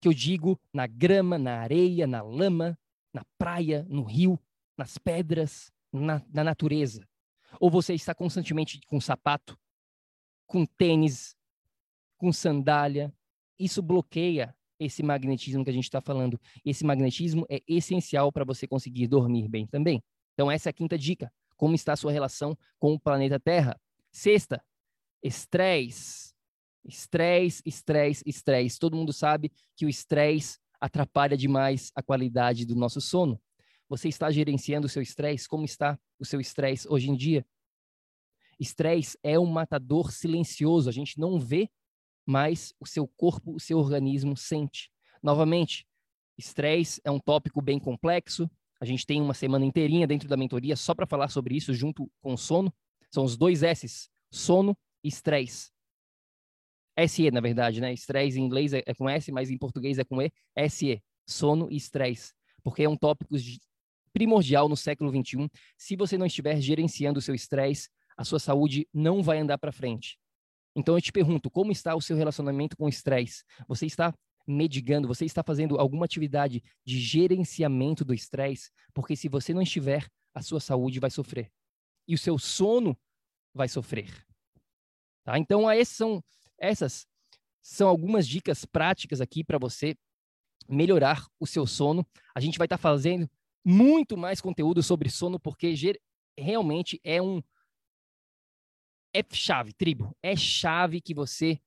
que 0.00 0.08
eu 0.08 0.14
digo 0.14 0.58
na 0.72 0.86
grama, 0.86 1.36
na 1.38 1.58
areia, 1.60 2.06
na 2.06 2.22
lama, 2.22 2.78
na 3.12 3.22
praia, 3.36 3.84
no 3.90 4.02
rio, 4.02 4.38
nas 4.78 4.96
pedras? 4.96 5.74
na, 6.00 6.22
na 6.32 6.44
natureza? 6.44 7.06
Ou 7.60 7.70
você 7.70 7.94
está 7.94 8.14
constantemente 8.14 8.80
com 8.86 9.00
sapato, 9.00 9.56
com 10.46 10.66
tênis, 10.66 11.36
com 12.18 12.32
sandália? 12.32 13.14
Isso 13.58 13.80
bloqueia 13.80 14.54
esse 14.78 15.02
magnetismo 15.02 15.62
que 15.62 15.70
a 15.70 15.72
gente 15.72 15.84
está 15.84 16.00
falando. 16.00 16.40
Esse 16.64 16.84
magnetismo 16.84 17.46
é 17.48 17.62
essencial 17.68 18.32
para 18.32 18.44
você 18.44 18.66
conseguir 18.66 19.06
dormir 19.06 19.48
bem 19.48 19.66
também. 19.66 20.02
Então, 20.34 20.50
essa 20.50 20.68
é 20.68 20.70
a 20.70 20.74
quinta 20.74 20.98
dica. 20.98 21.32
Como 21.56 21.76
está 21.76 21.92
a 21.92 21.96
sua 21.96 22.10
relação 22.10 22.58
com 22.78 22.92
o 22.92 23.00
planeta 23.00 23.38
Terra? 23.38 23.80
Sexta, 24.10 24.62
estresse. 25.24 26.34
Estresse, 26.84 27.62
estresse, 27.64 28.22
estresse. 28.26 28.78
Todo 28.78 28.96
mundo 28.96 29.12
sabe 29.12 29.50
que 29.74 29.86
o 29.86 29.88
estresse 29.88 30.58
atrapalha 30.78 31.36
demais 31.36 31.90
a 31.94 32.02
qualidade 32.02 32.66
do 32.66 32.76
nosso 32.76 33.00
sono. 33.00 33.40
Você 33.88 34.08
está 34.08 34.30
gerenciando 34.30 34.86
o 34.86 34.90
seu 34.90 35.00
estresse? 35.00 35.48
Como 35.48 35.64
está 35.64 35.98
o 36.18 36.24
seu 36.24 36.40
estresse 36.40 36.86
hoje 36.88 37.08
em 37.08 37.16
dia? 37.16 37.46
Estresse 38.60 39.18
é 39.22 39.38
um 39.38 39.46
matador 39.46 40.12
silencioso, 40.12 40.88
a 40.88 40.92
gente 40.92 41.18
não 41.18 41.40
vê, 41.40 41.68
mas 42.24 42.74
o 42.78 42.86
seu 42.86 43.08
corpo, 43.08 43.54
o 43.54 43.60
seu 43.60 43.78
organismo 43.78 44.36
sente. 44.36 44.90
Novamente, 45.22 45.86
estresse 46.36 47.00
é 47.02 47.10
um 47.10 47.18
tópico 47.18 47.60
bem 47.62 47.78
complexo. 47.78 48.48
A 48.80 48.84
gente 48.84 49.06
tem 49.06 49.20
uma 49.20 49.34
semana 49.34 49.64
inteirinha 49.64 50.06
dentro 50.06 50.28
da 50.28 50.36
mentoria 50.36 50.76
só 50.76 50.94
para 50.94 51.06
falar 51.06 51.28
sobre 51.28 51.56
isso, 51.56 51.72
junto 51.72 52.10
com 52.20 52.34
o 52.34 52.38
sono. 52.38 52.72
São 53.10 53.24
os 53.24 53.36
dois 53.36 53.62
S's: 53.62 54.10
sono 54.30 54.76
estresse. 55.04 55.70
SE, 57.08 57.30
na 57.30 57.40
verdade, 57.40 57.80
né? 57.80 57.92
Estresse 57.92 58.40
em 58.40 58.44
inglês 58.44 58.72
é, 58.72 58.82
é 58.86 58.94
com 58.94 59.08
S, 59.08 59.30
mas 59.32 59.50
em 59.50 59.58
português 59.58 59.98
é 59.98 60.04
com 60.04 60.22
E. 60.22 60.32
SE, 60.68 61.02
sono 61.26 61.70
e 61.70 61.76
estresse. 61.76 62.32
Porque 62.62 62.82
é 62.82 62.88
um 62.88 62.96
tópico 62.96 63.34
primordial 64.12 64.68
no 64.68 64.76
século 64.76 65.10
XXI. 65.10 65.50
Se 65.76 65.96
você 65.96 66.16
não 66.16 66.26
estiver 66.26 66.60
gerenciando 66.60 67.18
o 67.18 67.22
seu 67.22 67.34
estresse, 67.34 67.88
a 68.16 68.24
sua 68.24 68.38
saúde 68.38 68.88
não 68.92 69.22
vai 69.22 69.38
andar 69.38 69.58
para 69.58 69.72
frente. 69.72 70.18
Então 70.76 70.96
eu 70.96 71.02
te 71.02 71.12
pergunto, 71.12 71.50
como 71.50 71.72
está 71.72 71.94
o 71.94 72.00
seu 72.00 72.16
relacionamento 72.16 72.76
com 72.76 72.86
o 72.86 72.88
estresse? 72.88 73.44
Você 73.68 73.86
está 73.86 74.14
medigando, 74.46 75.08
você 75.08 75.24
está 75.24 75.42
fazendo 75.42 75.78
alguma 75.78 76.04
atividade 76.04 76.62
de 76.84 77.00
gerenciamento 77.00 78.04
do 78.04 78.14
estresse? 78.14 78.70
Porque 78.92 79.16
se 79.16 79.28
você 79.28 79.52
não 79.52 79.62
estiver, 79.62 80.06
a 80.32 80.42
sua 80.42 80.60
saúde 80.60 81.00
vai 81.00 81.10
sofrer. 81.10 81.50
E 82.06 82.14
o 82.14 82.18
seu 82.18 82.38
sono 82.38 82.96
vai 83.52 83.68
sofrer. 83.68 84.24
Tá? 85.24 85.38
Então, 85.38 85.70
essas 85.70 85.96
são, 85.96 86.24
essas 86.58 87.06
são 87.62 87.88
algumas 87.88 88.28
dicas 88.28 88.64
práticas 88.64 89.20
aqui 89.20 89.42
para 89.42 89.58
você 89.58 89.96
melhorar 90.68 91.26
o 91.40 91.46
seu 91.46 91.66
sono. 91.66 92.06
A 92.34 92.40
gente 92.40 92.58
vai 92.58 92.66
estar 92.66 92.76
tá 92.76 92.82
fazendo 92.82 93.28
muito 93.64 94.16
mais 94.16 94.40
conteúdo 94.40 94.82
sobre 94.82 95.08
sono, 95.08 95.40
porque 95.40 95.74
realmente 96.38 97.00
é 97.02 97.20
um. 97.20 97.42
É 99.14 99.22
chave, 99.32 99.72
tribo. 99.72 100.14
É 100.22 100.36
chave 100.36 101.00
que 101.00 101.14
você 101.14 101.58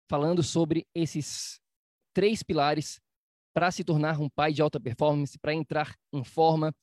falando 0.09 0.41
sobre 0.43 0.87
esses 0.93 1.61
três 2.13 2.43
pilares 2.43 2.99
para 3.53 3.71
se 3.71 3.83
tornar 3.83 4.19
um 4.19 4.29
pai 4.29 4.51
de 4.51 4.61
alta 4.61 4.79
performance, 4.79 5.39
para 5.39 5.53
entrar 5.53 5.95
em 6.11 6.23
forma, 6.23 6.75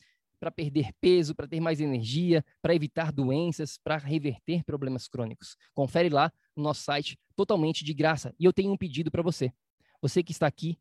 para 0.43 0.51
perder 0.51 0.93
peso, 1.01 1.37
para 1.37 1.47
ter 1.47 1.61
mais 1.61 1.81
energia, 1.81 2.45
para 2.61 2.75
evitar 2.75 3.13
doenças, 3.13 3.79
para 3.79 3.97
reverter 3.97 4.65
problemas 4.65 5.07
crônicos. 5.07 5.57
Confere 5.73 6.09
lá 6.09 6.33
no 6.57 6.65
nosso 6.65 6.83
site 6.83 7.17
totalmente 7.37 7.85
de 7.85 7.95
graça. 7.95 8.35
E 8.41 8.45
eu 8.45 8.53
tenho 8.53 8.73
um 8.73 8.77
pedido 8.77 9.09
para 9.09 9.23
você. 9.23 9.53
Você 10.01 10.21
que 10.21 10.33
está 10.33 10.49
aqui 10.49 10.77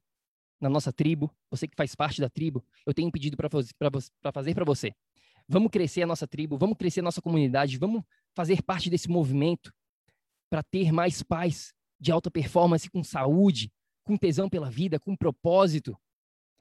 na 0.60 0.68
nossa 0.68 0.92
tribo, 0.92 1.32
você 1.48 1.68
que 1.68 1.76
faz 1.76 1.94
parte 1.94 2.20
da 2.20 2.28
tribo, 2.28 2.66
eu 2.88 2.92
tenho 2.92 3.08
um 3.08 3.12
pedido 3.12 3.38
para 3.38 3.48
fazer 4.34 4.56
para 4.56 4.66
você. 4.66 4.96
Vamos 5.48 5.70
crescer 5.70 6.02
a 6.02 6.08
nossa 6.08 6.26
tribo, 6.26 6.58
vamos 6.58 6.76
crescer 6.76 7.02
a 7.02 7.04
nossa 7.04 7.22
comunidade, 7.22 7.78
vamos 7.78 8.02
fazer 8.34 8.64
parte 8.64 8.90
desse 8.90 9.12
movimento 9.12 9.72
para 10.50 10.64
ter 10.64 10.92
mais 10.92 11.22
paz 11.22 11.72
de 12.00 12.12
alta 12.12 12.32
performance 12.32 12.90
com 12.90 13.04
saúde, 13.04 13.72
com 14.04 14.18
tesão 14.18 14.50
pela 14.50 14.72
vida, 14.72 15.00
com 15.00 15.16
propósito, 15.16 15.96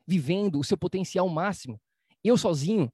vivendo 0.06 0.58
o 0.60 0.64
seu 0.64 0.76
potencial 0.76 1.26
máximo. 1.30 1.80
Eu 2.22 2.36
sozinho 2.36 2.92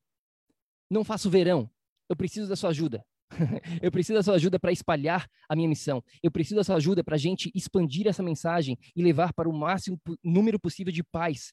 não 0.90 1.04
faço 1.04 1.28
verão. 1.30 1.70
Eu 2.08 2.16
preciso 2.16 2.48
da 2.48 2.56
sua 2.56 2.70
ajuda. 2.70 3.04
eu 3.82 3.90
preciso 3.90 4.14
da 4.14 4.22
sua 4.22 4.34
ajuda 4.34 4.58
para 4.58 4.72
espalhar 4.72 5.28
a 5.48 5.56
minha 5.56 5.68
missão. 5.68 6.02
Eu 6.22 6.30
preciso 6.30 6.56
da 6.56 6.64
sua 6.64 6.76
ajuda 6.76 7.02
para 7.02 7.16
a 7.16 7.18
gente 7.18 7.50
expandir 7.54 8.06
essa 8.06 8.22
mensagem 8.22 8.78
e 8.94 9.02
levar 9.02 9.32
para 9.32 9.48
o 9.48 9.52
máximo 9.52 10.00
número 10.22 10.58
possível 10.60 10.92
de 10.92 11.02
paz 11.02 11.52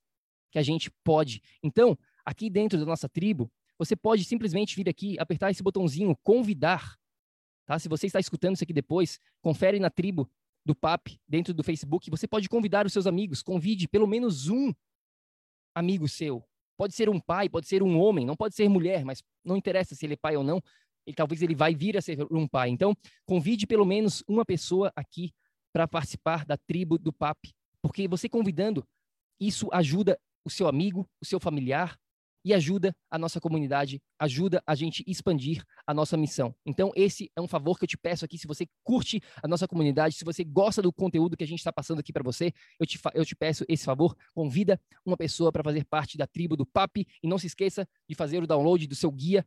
que 0.52 0.60
a 0.60 0.64
gente 0.64 0.92
pode. 1.04 1.42
Então, 1.64 1.98
aqui 2.24 2.50
dentro 2.50 2.78
da 2.78 2.86
nossa 2.86 3.10
tribo, 3.10 3.52
você 3.78 3.96
pode 3.96 4.24
simplesmente 4.24 4.76
vir 4.76 4.88
aqui, 4.88 5.18
apertar 5.20 5.50
esse 5.50 5.64
botãozinho, 5.64 6.16
convidar. 6.24 6.96
Tá? 7.66 7.80
Se 7.80 7.90
você 7.90 8.06
está 8.06 8.20
escutando 8.20 8.54
isso 8.56 8.64
aqui 8.64 8.74
depois, 8.74 9.20
confere 9.42 9.80
na 9.80 9.90
tribo 9.90 10.30
do 10.64 10.76
PAP 10.76 11.20
dentro 11.28 11.54
do 11.54 11.64
Facebook. 11.64 12.10
Você 12.12 12.28
pode 12.28 12.48
convidar 12.48 12.86
os 12.86 12.94
seus 12.94 13.08
amigos. 13.08 13.42
Convide 13.42 13.88
pelo 13.88 14.08
menos 14.08 14.48
um 14.48 14.72
amigo 15.76 16.08
seu. 16.08 16.48
Pode 16.78 16.94
ser 16.94 17.10
um 17.10 17.20
pai, 17.20 17.50
pode 17.50 17.68
ser 17.68 17.84
um 17.84 18.00
homem, 18.00 18.26
não 18.26 18.36
pode 18.36 18.56
ser 18.56 18.68
mulher, 18.70 19.06
mas 19.06 19.22
não 19.44 19.56
interessa 19.58 19.96
se 19.96 20.06
ele 20.06 20.14
é 20.14 20.18
pai 20.18 20.36
ou 20.36 20.44
não. 20.44 20.62
Ele, 21.06 21.16
talvez 21.16 21.42
ele 21.42 21.56
vai 21.56 21.76
vir 21.76 21.98
a 21.98 22.02
ser 22.02 22.26
um 22.32 22.48
pai. 22.48 22.70
Então, 22.70 22.96
convide 23.26 23.68
pelo 23.68 23.86
menos 23.86 24.24
uma 24.28 24.46
pessoa 24.46 24.92
aqui 24.96 25.34
para 25.74 25.88
participar 25.88 26.46
da 26.46 26.56
tribo 26.56 26.98
do 26.98 27.12
PAP, 27.12 27.50
porque 27.82 28.08
você 28.08 28.30
convidando, 28.30 28.86
isso 29.40 29.68
ajuda 29.72 30.20
o 30.46 30.50
seu 30.50 30.68
amigo, 30.68 31.10
o 31.22 31.26
seu 31.26 31.40
familiar, 31.40 31.98
e 32.44 32.54
ajuda 32.54 32.96
a 33.10 33.18
nossa 33.18 33.40
comunidade, 33.40 34.02
ajuda 34.20 34.62
a 34.68 34.76
gente 34.76 35.04
expandir 35.08 35.64
a 35.88 35.94
nossa 35.94 36.18
missão. 36.18 36.54
Então, 36.66 36.92
esse 36.96 37.32
é 37.36 37.42
um 37.42 37.48
favor 37.48 37.78
que 37.78 37.86
eu 37.86 37.88
te 37.88 37.98
peço 37.98 38.26
aqui. 38.26 38.38
Se 38.38 38.48
você 38.48 38.68
curte 38.84 39.22
a 39.42 39.48
nossa 39.48 39.68
comunidade, 39.68 40.16
se 40.16 40.26
você 40.26 40.44
gosta 40.44 40.82
do 40.82 40.92
conteúdo 40.92 41.38
que 41.38 41.44
a 41.44 41.48
gente 41.48 41.60
está 41.60 41.72
passando 41.72 42.00
aqui 42.00 42.12
para 42.12 42.24
você, 42.24 42.52
eu 42.80 42.86
te, 42.86 43.00
eu 43.14 43.26
te 43.26 43.36
peço 43.36 43.64
esse 43.68 43.86
favor. 43.86 44.16
Convida 44.34 44.80
uma 45.06 45.16
pessoa 45.16 45.52
para 45.52 45.64
fazer 45.64 45.86
parte 45.86 46.18
da 46.18 46.28
tribo 46.28 46.58
do 46.58 46.66
PAP 46.66 46.98
e 46.98 47.28
não 47.28 47.38
se 47.38 47.48
esqueça 47.48 47.88
de 48.08 48.16
fazer 48.16 48.44
o 48.44 48.48
download 48.48 48.86
do 48.88 48.96
seu 48.96 49.12
guia 49.12 49.46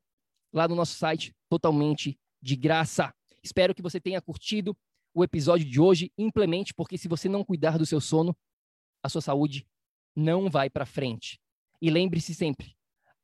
lá 0.52 0.66
no 0.66 0.74
nosso 0.74 0.94
site, 0.94 1.34
totalmente 1.48 2.18
de 2.40 2.56
graça. 2.56 3.12
Espero 3.42 3.74
que 3.74 3.82
você 3.82 4.00
tenha 4.00 4.20
curtido 4.22 4.76
o 5.14 5.24
episódio 5.24 5.68
de 5.68 5.80
hoje. 5.80 6.12
Implemente, 6.16 6.74
porque 6.74 6.96
se 6.96 7.08
você 7.08 7.28
não 7.28 7.44
cuidar 7.44 7.78
do 7.78 7.86
seu 7.86 8.00
sono, 8.00 8.36
a 9.02 9.08
sua 9.08 9.20
saúde 9.20 9.66
não 10.14 10.50
vai 10.50 10.70
para 10.70 10.86
frente. 10.86 11.38
E 11.80 11.90
lembre-se 11.90 12.34
sempre, 12.34 12.75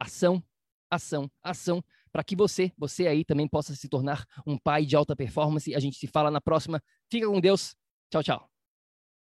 ação, 0.02 0.42
ação, 0.90 1.30
ação, 1.42 1.82
para 2.10 2.22
que 2.22 2.36
você, 2.36 2.72
você 2.76 3.06
aí 3.06 3.24
também 3.24 3.48
possa 3.48 3.74
se 3.74 3.88
tornar 3.88 4.26
um 4.46 4.58
pai 4.58 4.84
de 4.84 4.94
alta 4.96 5.16
performance. 5.16 5.74
A 5.74 5.80
gente 5.80 5.96
se 5.96 6.06
fala 6.06 6.30
na 6.30 6.40
próxima. 6.40 6.82
Fica 7.10 7.26
com 7.26 7.40
Deus. 7.40 7.74
Tchau, 8.10 8.22
tchau. 8.22 8.51